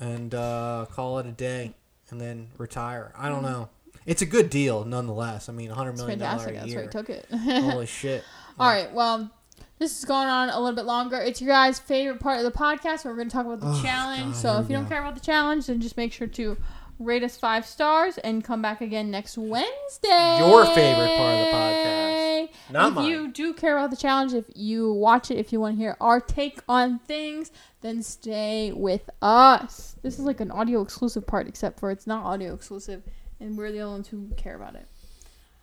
[0.00, 1.74] and uh, call it a day
[2.10, 3.12] and then retire.
[3.16, 3.68] I don't know.
[4.04, 5.48] It's a good deal nonetheless.
[5.48, 5.88] I mean, $100 Mm-hmm.
[5.90, 6.50] It's fantastic.
[6.50, 6.82] a That's why year.
[6.82, 7.26] he took it.
[7.62, 8.24] Holy shit.
[8.58, 8.92] All right.
[8.92, 9.30] Well,
[9.78, 11.16] this is going on a little bit longer.
[11.18, 13.04] It's your guys' favorite part of the podcast.
[13.04, 14.32] We're going to talk about the Oh, challenge.
[14.34, 14.90] God, so if you don't go.
[14.90, 16.56] care about the challenge, then just make sure to
[16.98, 20.38] rate us five stars and come back again next Wednesday.
[20.38, 22.21] Your favorite part of the podcast.
[22.70, 23.10] Not if mine.
[23.10, 25.96] you do care about the challenge, if you watch it, if you want to hear
[26.00, 27.50] our take on things,
[27.80, 29.96] then stay with us.
[30.02, 33.02] This is like an audio exclusive part, except for it's not audio exclusive,
[33.40, 34.86] and we're the only ones who care about it.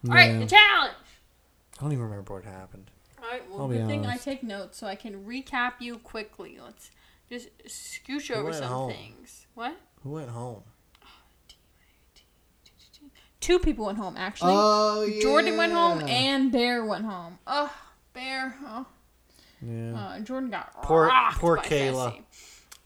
[0.07, 0.95] All right, the challenge.
[1.77, 2.91] I don't even remember what happened.
[3.21, 6.57] All right, well, I'll good thing I take notes so I can recap you quickly.
[6.63, 6.91] Let's
[7.29, 8.91] just scooch over some home?
[8.91, 9.47] things.
[9.55, 9.77] What?
[10.03, 10.63] Who went home?
[13.39, 14.53] Two people went home actually.
[14.55, 15.21] Oh, yeah.
[15.21, 17.39] Jordan went home and Bear went home.
[17.47, 17.69] Ugh,
[18.13, 18.55] Bear.
[18.65, 18.85] Oh.
[19.61, 19.93] Yeah.
[19.93, 22.11] Uh, Jordan got Poor- poor Kayleigh.
[22.13, 22.23] Fessy.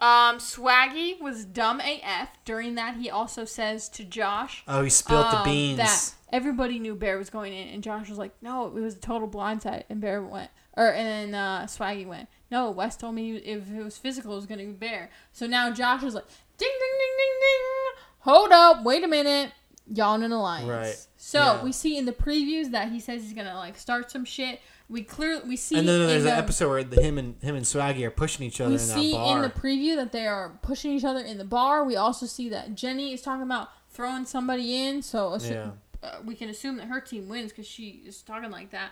[0.02, 2.30] Um, Swaggy was dumb AF.
[2.46, 5.78] During that, he also says to Josh Oh, he spilled the um, beans.
[5.78, 9.00] that everybody knew Bear was going in, and Josh was like, "No, it was a
[9.00, 13.38] total blindside." And Bear went, or and then uh, Swaggy went, "No, Wes told me
[13.38, 16.26] if it was physical, it was gonna be Bear." So now Josh is like,
[16.58, 18.04] "Ding, ding, ding, ding, ding!
[18.22, 19.52] Hold up, wait a minute."
[19.88, 20.70] Y'all in an alliance.
[20.70, 21.08] Right.
[21.18, 21.64] So Yeah.
[21.64, 24.62] we see in the previews that he says he's gonna like start some shit.
[24.90, 27.36] We clearly we see and then there's in an the, episode where the, him and
[27.42, 30.26] him and Swaggy are pushing each other we in see in the preview that they
[30.28, 31.84] are pushing each other in the bar.
[31.84, 35.02] We also see that Jenny is talking about throwing somebody in.
[35.02, 35.72] So assu- Yeah.
[36.08, 38.92] uh, we can assume that her team wins because she is talking like that.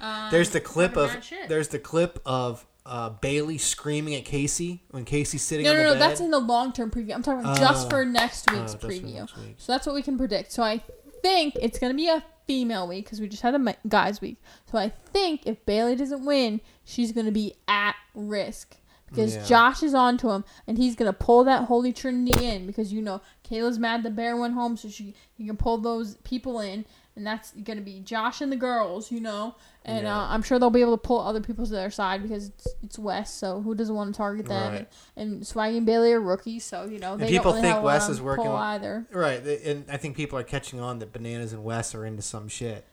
[0.00, 1.10] Um, there's the clip of
[1.48, 5.82] there's the clip of uh, Bayleigh screaming at Kaycee when Kaycee's sitting no, on no,
[5.82, 6.00] the no.
[6.00, 6.10] bed.
[6.10, 7.14] That's in the long term preview.
[7.14, 7.90] I'm talking just Oh.
[7.90, 9.14] for next Oh, week's just for preview.
[9.14, 9.54] next week.
[9.58, 10.52] So that's what we can predict.
[10.52, 10.82] So I
[11.22, 14.38] think it's gonna be a female week because we just had a guys week.
[14.70, 18.76] So I think if Bayleigh doesn't win, she's gonna be at risk
[19.08, 19.44] because Yeah.
[19.44, 23.02] Josh is on to him and he's gonna pull that holy trinity in because you
[23.02, 26.84] know Kayleigh's mad the bear went home, so she he can pull those people in.
[27.16, 30.16] And that's gonna be Josh and the girls, you know, and Yeah.
[30.16, 32.68] uh, I'm sure they'll be able to pull other people to their side because it's,
[32.82, 34.72] it's Wes, so who doesn't want to target them?
[34.72, 34.88] Right.
[35.16, 37.74] And, and Swaggy and Bayleigh are rookies, so you know they people don't really think
[37.74, 39.06] have a Wes is working with- either.
[39.12, 42.48] Right, and I think people are catching on that Bananas and Wes are into some
[42.48, 42.84] shit.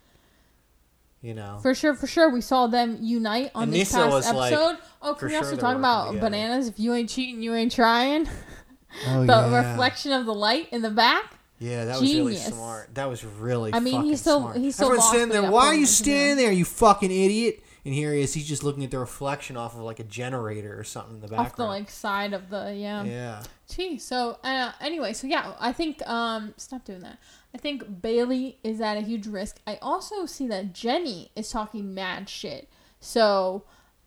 [1.22, 4.12] You know, For sure, for sure, we saw them unite on And this Nisa past
[4.12, 4.78] was like, episode.
[5.02, 6.26] oh, can we sure also talk about together.
[6.30, 6.68] bananas?
[6.68, 8.30] If you ain't cheating, you ain't trying.
[9.08, 11.34] oh, the reflection of the light in the back.
[11.60, 12.94] Yeah, that was really smart.
[12.96, 13.74] That was really.
[13.74, 14.58] I mean, he's so- smart.
[14.58, 15.52] he's so Everyone's standing there.
[15.52, 17.64] Why are you standing there, you fucking idiot?
[17.88, 18.34] and here he is.
[18.34, 21.28] He's just looking at the reflection off of like a generator or something in the
[21.30, 21.48] background.
[21.48, 23.04] off the like side of the yeah.
[23.06, 23.44] yeah.
[23.70, 27.18] Gee, so uh, anyway, so yeah, I think um stop doing that.
[27.56, 29.62] I think Bayleigh is at a huge risk.
[29.66, 32.70] I also see that Jenny is talking mad shit.
[33.00, 33.64] So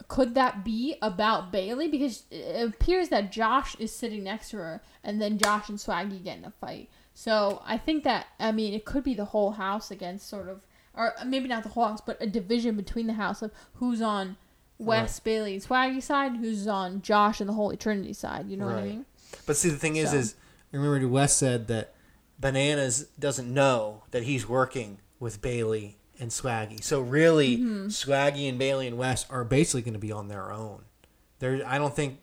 [0.08, 1.90] could that be about Bayleigh?
[1.90, 6.22] Because it appears that Josh is sitting next to her, and then Josh and Swaggy
[6.22, 6.90] get in a fight.
[7.20, 10.64] So I think that I mean it could be the whole house against sort of,
[10.94, 14.38] or maybe not the whole house, but a division between the house of who's on
[14.78, 18.48] Wes Bayleigh and Swaggy side, who's on Josh and the Holy Trinity side.
[18.48, 19.04] You know what I mean?
[19.44, 20.34] But see, the thing is, So- is
[20.72, 21.92] remember Wes said that
[22.38, 26.82] Bananas doesn't know that he's working with Bayleigh and Swaggy.
[26.82, 27.88] So really, Mm-hmm.
[27.88, 30.84] Swaggy and Bayleigh and Wes are basically going to be on their own.
[31.40, 32.20] There, I don't think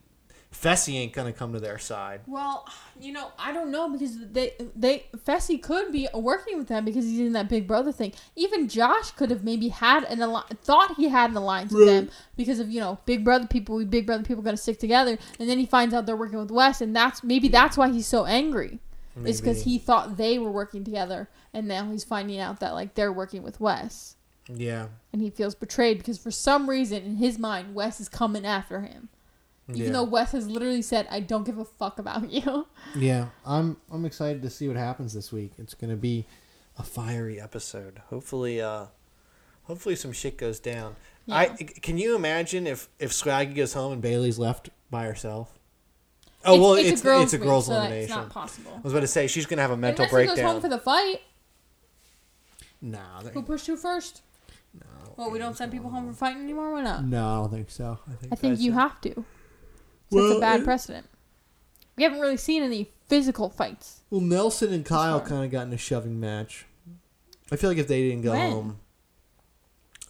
[0.61, 2.21] Fessy ain't going to come to their side.
[2.25, 2.67] Well,
[2.99, 7.05] you know, I don't know because they they Fessy could be working with them because
[7.05, 8.13] he's in that Big Brother thing.
[8.35, 12.09] Even Josh could have maybe had an alliance, thought he had an alliance with them
[12.35, 13.75] because of you know Big Brother people.
[13.75, 16.39] We Big Brother people got to stick together, and then he finds out they're working
[16.39, 18.79] with Wes, and that's maybe that's why he's so angry.
[19.25, 22.93] Is because he thought they were working together, and now he's finding out that like
[22.93, 24.15] they're working with Wes,
[24.47, 28.45] Yeah, and he feels betrayed because for some reason in his mind Wes is coming
[28.45, 29.09] after him.
[29.69, 29.91] Even yeah.
[29.91, 33.27] though Wes has literally said, "I don't give a fuck about you." yeah.
[33.45, 35.51] I'm I'm excited to see what happens this week.
[35.57, 36.25] It's going to be
[36.77, 38.01] a fiery episode.
[38.09, 38.85] Hopefully, uh,
[39.63, 40.95] hopefully some shit goes down.
[41.29, 45.57] I can you imagine if if Swaggy goes home and Bayleigh's left by herself?
[46.45, 48.03] Oh well, it's it's a girls, week, so elimination.
[48.03, 48.71] It's not possible.
[48.75, 50.69] I was about to say she's gonna have a mental Unless he goes home for
[50.69, 51.21] the fight.
[52.81, 54.21] Nah, Who pushed who first?
[54.73, 54.85] no.
[55.17, 56.71] Well, we don't send people home for fighting anymore.
[56.73, 57.03] Why not?
[57.03, 57.97] No, I don't think so.
[58.07, 59.25] I think, I think you have to.
[60.11, 61.07] So it's a bad it- precedent.
[61.95, 64.01] We haven't really seen any physical fights.
[64.09, 66.65] Well, Nelson and Kyle kind of got in a shoving match.
[67.51, 68.51] I feel like if they didn't go When?
[68.51, 68.79] home,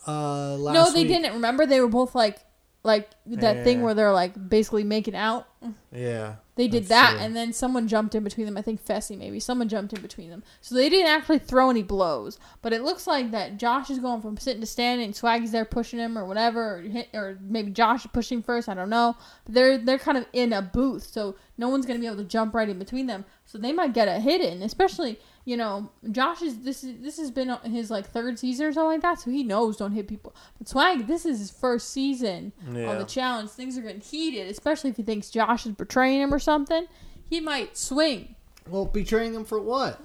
[0.07, 1.33] uh, last no, they week- didn't.
[1.33, 2.39] Remember, they were both like,
[2.83, 5.47] like that thing where they're like basically making out.
[5.91, 7.19] Yeah, They did that, true.
[7.19, 8.55] and then someone jumped in between them.
[8.55, 10.43] I think Fessy maybe someone jumped in between them.
[10.61, 12.39] So they didn't actually throw any blows.
[12.61, 15.05] But it looks like that Josh is going from sitting to standing.
[15.07, 18.69] and Swaggy's there pushing him or whatever, or, hit, or maybe Josh is pushing first.
[18.69, 19.17] I don't know.
[19.45, 22.23] But they're they're kind of in a booth, so no one's gonna be able to
[22.23, 23.25] jump right in between them.
[23.45, 27.17] So they might get a hit in, especially you know Josh is this is this
[27.17, 30.05] has been his like third season or something like that, so he knows don't hit
[30.09, 30.35] people.
[30.57, 33.51] But Swag, this is his first season on the challenge.
[33.51, 36.85] Things are getting heated, especially if he thinks Josh is betraying him or something.
[37.29, 38.35] He might swing.
[38.69, 40.01] Well, betraying him for what?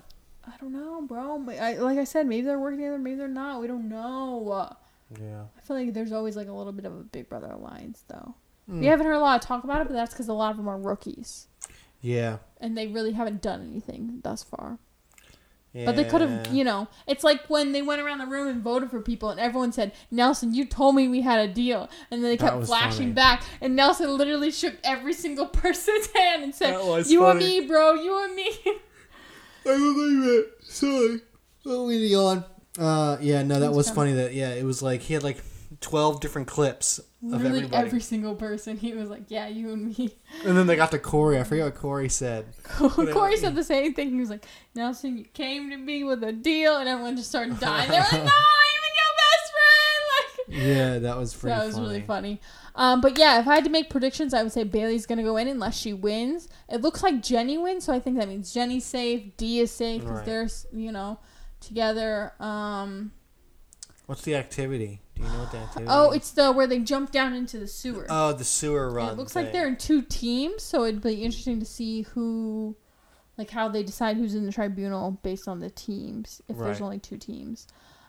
[0.46, 1.44] I don't know, bro.
[1.60, 3.60] I, like I said, maybe they're working together, maybe they're not.
[3.60, 4.68] We don't know.
[5.20, 5.42] Yeah.
[5.56, 8.34] I feel like there's always like a little bit of a Big Brother alliance, though.
[8.68, 8.78] Hmm.
[8.80, 10.56] We haven't heard a lot of talk about it, but that's because a lot of
[10.56, 11.48] them are rookies,
[12.00, 12.38] Yeah.
[12.60, 14.78] and they really haven't done anything thus far.
[15.74, 18.62] But they could have, you know, it's like when they went around the room and
[18.62, 22.22] voted for people, and everyone said, "Nelson, you told me we had a deal," and
[22.22, 23.12] then they kept flashing funny.
[23.12, 27.38] back, and Nelson literally shook every single person's hand and said, That was "You and
[27.38, 27.94] me, bro.
[27.94, 28.50] You and me."
[29.64, 30.46] I believe it.
[30.62, 31.20] Sorry.
[31.64, 32.44] Oh, we yawn.
[32.78, 34.12] Uh, yeah, no, that was funny.
[34.12, 35.38] That yeah, it was like he had like
[35.82, 38.76] twelve different clips of Literally everybody, every single person.
[38.78, 41.38] He was like, "Yeah, you and me." and then they got to Cory.
[41.38, 42.46] I forget what Cory said.
[42.64, 44.10] Cory said the same thing.
[44.10, 47.60] He was like, "Nelson, you came to me with a deal," and everyone just started
[47.60, 47.90] dying.
[47.90, 50.08] They were like, "No, I even your best friend!"
[50.48, 51.56] Like, Yeah, that was pretty.
[51.56, 51.86] that was funny.
[51.86, 52.40] really funny.
[52.74, 55.36] Um, but yeah, if I had to make predictions, I would say Bayleigh's gonna go
[55.36, 56.48] in unless she wins.
[56.70, 60.00] It looks like Jenny wins, so I think that means Jenny's safe, Dee is safe
[60.00, 60.26] because Right.
[60.26, 61.18] they're you know
[61.60, 62.32] together.
[62.40, 63.12] Um,
[64.06, 65.01] What's the activity?
[65.14, 65.86] Do you know what the activity?
[65.90, 68.06] oh, it's the where they jump down into the sewer.
[68.08, 69.08] oh the sewer And run.
[69.10, 69.52] it looks like thing.
[69.52, 72.76] they're in two teams, so it'd be interesting to see who,
[73.36, 76.40] like, how they decide who's in the tribunal based on the teams.
[76.48, 77.66] If there's only two teams,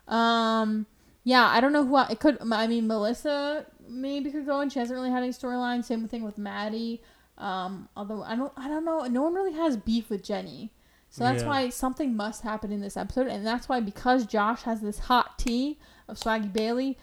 [0.07, 0.85] um,
[1.23, 2.37] yeah, I don't know who I, it could.
[2.51, 4.69] I mean, Melissa maybe could go in.
[4.69, 5.83] She hasn't really had any storyline.
[5.83, 7.01] Same thing with Maddie.
[7.37, 9.01] Um, although I don't, I don't know.
[9.07, 10.71] No one really has beef with Jenny.
[11.13, 11.47] So that's Yeah.
[11.49, 15.37] why something must happen in this episode, and that's why because Josh has this hot
[15.37, 16.95] tea of Swaggy Bayleigh,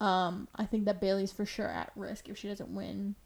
[0.00, 3.16] um, I think that Bayleigh's for sure at risk if she doesn't win.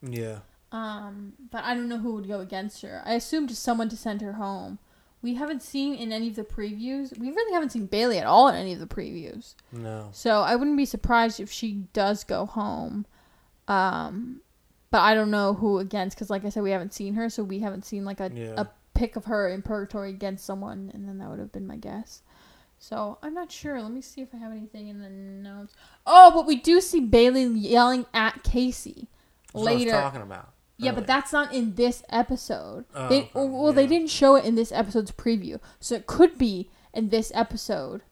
[0.00, 0.38] Yeah.
[0.70, 3.02] Um, but I don't know who would go against her.
[3.04, 4.78] I assume just someone to send her home.
[5.20, 7.18] We haven't seen in any of the previews.
[7.18, 9.56] We really haven't seen Bayleigh at all in any of the previews.
[9.72, 10.10] No.
[10.12, 13.04] So I wouldn't be surprised if she does go home.
[13.66, 14.42] Um,
[14.92, 17.42] but I don't know who against because, like I said, we haven't seen her, so
[17.42, 18.54] we haven't seen like a Yeah.
[18.56, 18.66] a
[18.98, 22.22] pick of her in purgatory against someone, and then that would have been my guess.
[22.78, 23.80] So I'm not sure.
[23.80, 25.74] Let me see if I have anything in the notes.
[26.06, 29.90] Oh, but we do see Bayleigh yelling at Kaycee That's what I was later.
[29.92, 30.52] talking about.
[30.80, 32.84] Yeah, but that's not in this episode.
[32.94, 36.38] Oh, they, okay, well, they didn't show it in this episode's preview, so it could
[36.38, 38.02] be in this episode.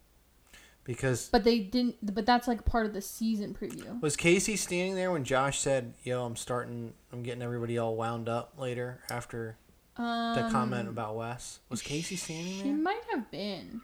[0.82, 1.96] Because But they didn't.
[2.14, 4.00] But that's like part of the season preview.
[4.00, 6.92] was Kaycee standing there when Josh said, "Yo, I'm starting.
[7.12, 9.56] I'm getting everybody all wound up later after
[9.98, 12.74] Um, the comment about Wes." Was Kaycee standing She there?
[12.74, 13.80] might have been.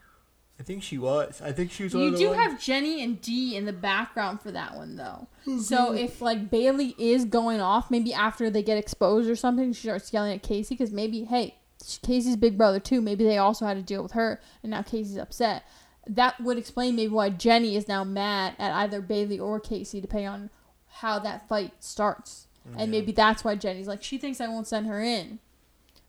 [0.61, 1.41] I think she was.
[1.43, 1.95] I think she was.
[1.95, 5.27] You do ones- have Jenny and Dee in the background for that one though.
[5.47, 5.59] Mm-hmm.
[5.59, 9.89] So if like Bayleigh is going off, maybe after they get exposed or something, she
[9.89, 13.01] starts yelling at Kaycee because maybe hey, Kaycee's big brother too.
[13.01, 15.65] Maybe they also had to deal with her, and now Kaycee's upset.
[16.07, 20.29] That would explain maybe why Jenny is now mad at either Bayleigh or Kaycee, depending
[20.29, 20.51] on
[20.97, 22.47] how that fight starts.
[22.71, 22.83] Yeah.
[22.83, 25.41] And maybe that's why Jenny's like she thinks I won't send her in.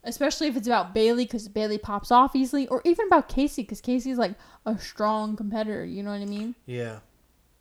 [0.03, 3.81] Especially if it's about Bayleigh because Bayleigh pops off easily, or even about Kaycee because
[3.81, 4.33] Kaycee's like
[4.65, 5.85] a strong competitor.
[5.85, 6.55] You know what I mean?
[6.65, 6.99] Yeah.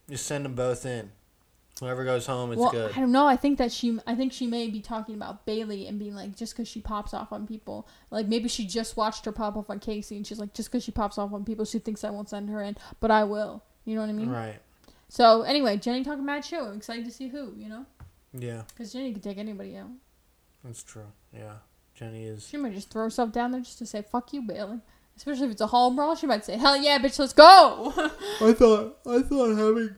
[0.09, 1.13] Just send them both in.
[1.81, 2.93] Whoever goes home, it's well, good.
[2.97, 3.27] I don't know.
[3.27, 6.37] I think that she, I think she may be talking about Bayleigh and being like,
[6.37, 9.71] just because she pops off on people, like maybe she just watched her pop off
[9.71, 12.11] on Kaycee, and she's like, just because she pops off on people, she thinks I
[12.11, 13.65] won't send her in, but I will.
[13.85, 14.31] You know what I mean?
[14.31, 14.61] Right.
[15.09, 16.67] So anyway, Jenny talking mad show.
[16.67, 17.55] I'm excited to see who.
[17.57, 17.87] You know,
[18.33, 19.91] Yeah, because Jenny could take anybody out.
[20.63, 21.11] that's true.
[21.35, 21.55] Yeah.
[22.03, 22.49] Jenny is.
[22.49, 24.81] She might just throw herself down there just to say "fuck you, Bayleigh."
[25.17, 27.93] Especially if it's a hall brawl, she might say, "Hell yeah, bitch, let's go."
[28.41, 29.95] I thought I thought having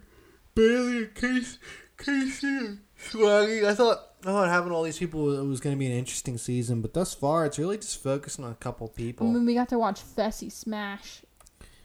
[0.54, 1.58] Bayleigh and Kaycee,
[1.96, 3.64] Kaycee and Swaggy.
[3.64, 6.36] I thought I thought having all these people was, was going to be an interesting
[6.38, 9.30] season, but thus far it's really just focusing on a couple I people.
[9.30, 11.22] mean, we got to watch Fessy smash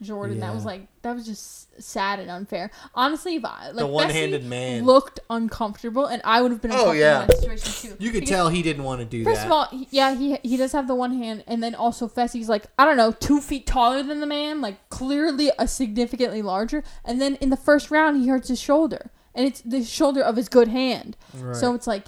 [0.02, 0.40] Jordan.
[0.40, 2.72] That was like that was just sad and unfair.
[2.94, 4.86] Honestly, if I, like the one-handed man.
[4.86, 7.22] looked uncomfortable, and I would have been Oh, uncomfortable yeah.
[7.22, 8.04] in that situation too.
[8.04, 9.46] you could Because, tell he didn't want to do First that.
[9.48, 12.50] of all, he, yeah, he he does have the one hand, and then also Fessy's
[12.50, 16.84] like I don't know, two feet taller than the man, like clearly a significantly larger.
[17.06, 20.36] And then in the first round, he hurts his shoulder, and it's the shoulder of
[20.36, 21.18] his good hand.
[21.36, 21.56] right.
[21.56, 22.06] So it's like,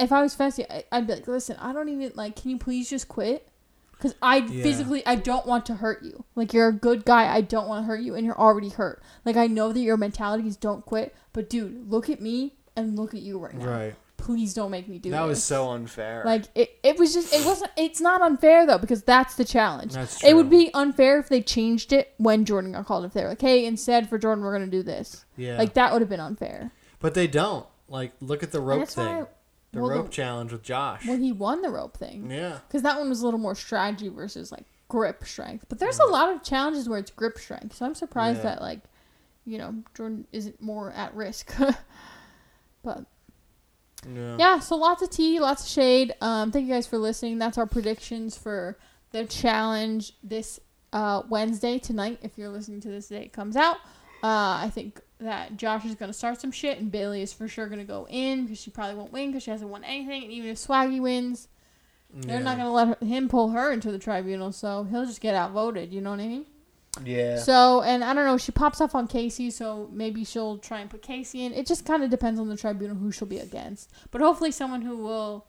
[0.00, 2.36] if I was Fessy, I'd be like, listen, I don't even like.
[2.36, 3.48] Can you please just quit?
[3.98, 4.62] Because I Yeah.
[4.62, 6.24] physically, I don't want to hurt you.
[6.36, 7.34] Like you're a good guy.
[7.34, 9.02] I don't want to hurt you, and you're already hurt.
[9.24, 12.96] Like I know that your mentality is don't quit, but dude, look at me and
[12.96, 13.66] look at you right now.
[13.66, 13.94] right.
[14.16, 15.12] Please don't make me do it.
[15.12, 16.22] That was so unfair.
[16.26, 19.92] Like it, it was just it wasn't it's not unfair though because that's the challenge.
[19.94, 20.28] That's true.
[20.28, 23.04] It would be unfair if they changed it when Jordan got called.
[23.04, 25.24] If they're like, hey, instead for Jordan we're gonna do this.
[25.36, 25.56] yeah.
[25.56, 26.72] Like that would have been unfair.
[27.00, 27.64] but they don't.
[27.88, 29.26] Like look at the rope that's thing.
[29.72, 31.06] The well, the- rope challenge with Josh.
[31.06, 32.58] Well, he won the rope thing yeah.
[32.66, 35.66] because that one was a little more strategy versus like grip strength.
[35.68, 38.44] But there's a lot of challenges where it's grip strength, so I'm surprised Yeah.
[38.54, 38.80] that like,
[39.44, 41.52] you know, Jordan isn't more at risk.
[42.82, 43.04] but
[44.10, 44.36] Yeah.
[44.38, 46.14] yeah, so lots of tea, lots of shade.
[46.20, 47.38] Um, thank you guys for listening.
[47.38, 48.78] That's our predictions for
[49.10, 50.60] the challenge this
[50.92, 52.18] uh, Wednesday tonight.
[52.22, 53.76] If you're listening to this day, it comes out.
[54.22, 57.66] Uh, I think that Josh is gonna start some shit, and Bayleigh is for sure
[57.66, 60.24] gonna go in because she probably won't win because she hasn't won anything.
[60.24, 61.48] And even if Swaggy wins,
[62.12, 62.44] they're yeah.
[62.44, 65.92] not gonna let her, him pull her into the tribunal, so he'll just get outvoted.
[65.92, 66.46] You know what I mean?
[67.04, 67.38] Yeah.
[67.38, 70.90] So, and I don't know, she pops off on Kaycee, so maybe she'll try and
[70.90, 71.52] put Kaycee in.
[71.52, 73.90] It just kind of depends on the tribunal who she'll be against.
[74.10, 75.46] But hopefully, someone who will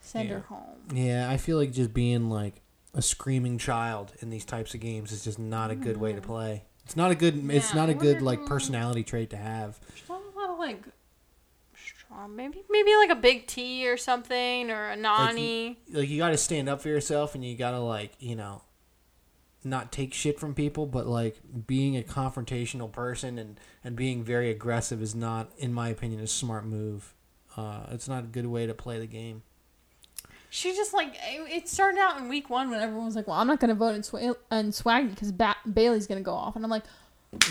[0.00, 0.36] send Yeah.
[0.36, 0.82] her home.
[0.94, 2.60] Yeah, I feel like just being like
[2.94, 6.20] a screaming child in these types of games is just not a good way to
[6.20, 6.26] mm-hmm.
[6.26, 6.64] play.
[6.84, 7.48] It's not a good.
[7.50, 9.78] it's not a good wonder like personality trait to have.
[9.88, 10.84] There's not a lot of like
[11.74, 15.76] strong, maybe maybe like a big T or something or a Nany.
[15.90, 18.62] Like you got to stand up for yourself, and you got to like you know,
[19.64, 20.86] not take shit from people.
[20.86, 25.88] But like being a confrontational person and and being very aggressive is not, in my
[25.88, 27.14] opinion, a smart move.
[27.56, 29.42] Uh, it's not a good way to play the game.
[30.54, 33.46] She just like it started out in week one when everyone was like, "Well, I'm
[33.46, 34.34] not gonna vote in, Sw- in
[34.70, 36.84] Swaggy because ba- Bayleigh's gonna go off," and I'm like,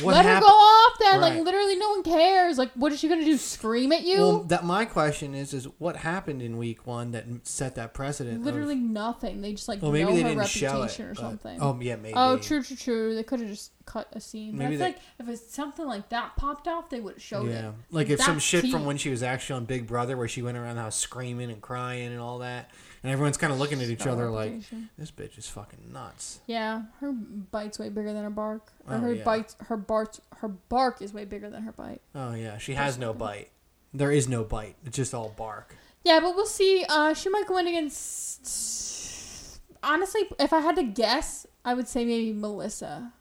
[0.03, 1.33] What "Let her go off then!" Right.
[1.33, 2.59] Like literally, no one cares.
[2.59, 3.37] Like, what is she gonna do?
[3.37, 4.17] Scream at you?
[4.19, 8.37] Well, that my question is is what happened in week one that set that precedent?
[8.41, 9.41] of- literally nothing.
[9.41, 11.57] They just like well, maybe know they her didn't show it reputation or but- something.
[11.59, 12.13] Oh yeah, maybe.
[12.15, 13.15] Oh, true, true, true.
[13.15, 14.51] They could have just cut a scene.
[14.51, 17.15] But Maybe I feel they- like if it's something like that popped off, they would
[17.15, 17.53] have showed it.
[17.53, 17.75] Yeah, it.
[17.89, 20.55] like if some shit from when she was actually on Big Brother, where she went
[20.59, 22.69] around the house screaming and crying and all that,
[23.03, 24.53] and everyone's kind of looking at each other like,
[24.97, 28.71] "This bitch is fucking nuts." Yeah, her bite's way bigger than her bark.
[28.87, 29.23] Or Oh, her yeah.
[29.23, 32.01] bites, her bark, her bark is way bigger than her bite.
[32.15, 33.49] Oh yeah, she has no bite.
[33.93, 34.75] There is no bite.
[34.85, 35.75] It's just all bark.
[36.03, 36.85] Yeah, but we'll see.
[36.89, 39.59] Uh, she might go in against.
[39.83, 43.13] Honestly, if I had to guess, I would say maybe Melissa.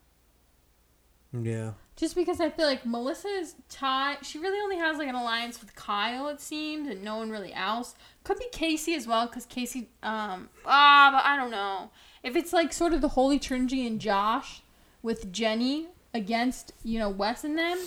[1.32, 4.24] Yeah, Just because I feel like Melissa is tied.
[4.24, 7.52] She really only has like an alliance with Kyle, it seems, and no one really
[7.52, 7.94] else.
[8.24, 9.88] Could be Kaycee as well, because Kaycee.
[10.02, 10.48] Um.
[10.64, 11.90] Ah, but I don't know.
[12.22, 14.62] If it's like sort of the Holy Trinity and Josh
[15.02, 17.78] with Jenny against you know Wes and them,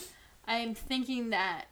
[0.45, 1.65] I'm thinking that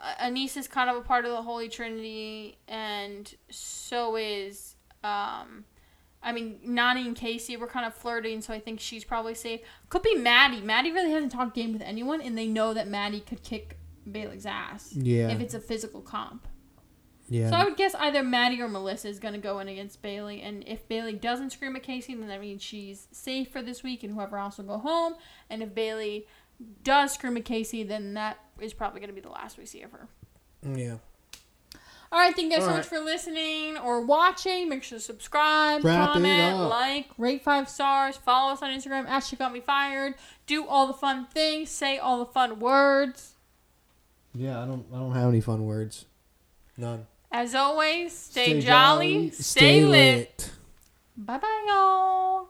[0.00, 4.74] uh, Aneesa is kind of a part of the Holy Trinity, and so is
[5.04, 5.64] um,
[6.22, 9.60] I mean, Nany and Kaycee were kind of flirting, so I think she's probably safe.
[9.88, 10.60] Could be Maddie.
[10.60, 13.78] Maddie really hasn't talked game with anyone, and they know that Maddie could kick
[14.10, 15.28] Bayleigh's ass Yeah.
[15.30, 16.46] if it's a physical comp.
[17.28, 17.50] yeah.
[17.50, 20.40] So I would guess either Maddie or Melissa is going to go in against Bayleigh,
[20.46, 24.02] and if Bayleigh doesn't scream at Kaycee, then that means she's safe for this week,
[24.04, 25.14] and whoever else will go home.
[25.50, 26.24] And if Bayleigh
[26.84, 29.82] does scream at Kaycee, then that is probably going to be the last we see
[29.82, 30.08] of her.
[30.76, 30.96] yeah.
[32.12, 34.68] All right, thank you guys so All much for listening or watching.
[34.68, 39.20] Make sure to subscribe, Wrap comment, like, rate five stars, follow us on Instagram at
[39.20, 40.14] Shit Got Me Fired.
[40.46, 43.32] Do all the fun things, say all the fun words.
[44.34, 46.04] Yeah, I don't I don't have any fun words.
[46.76, 47.06] None.
[47.30, 50.50] As always, stay, jolly, stay, lit.
[51.16, 52.48] Bye bye, y'all.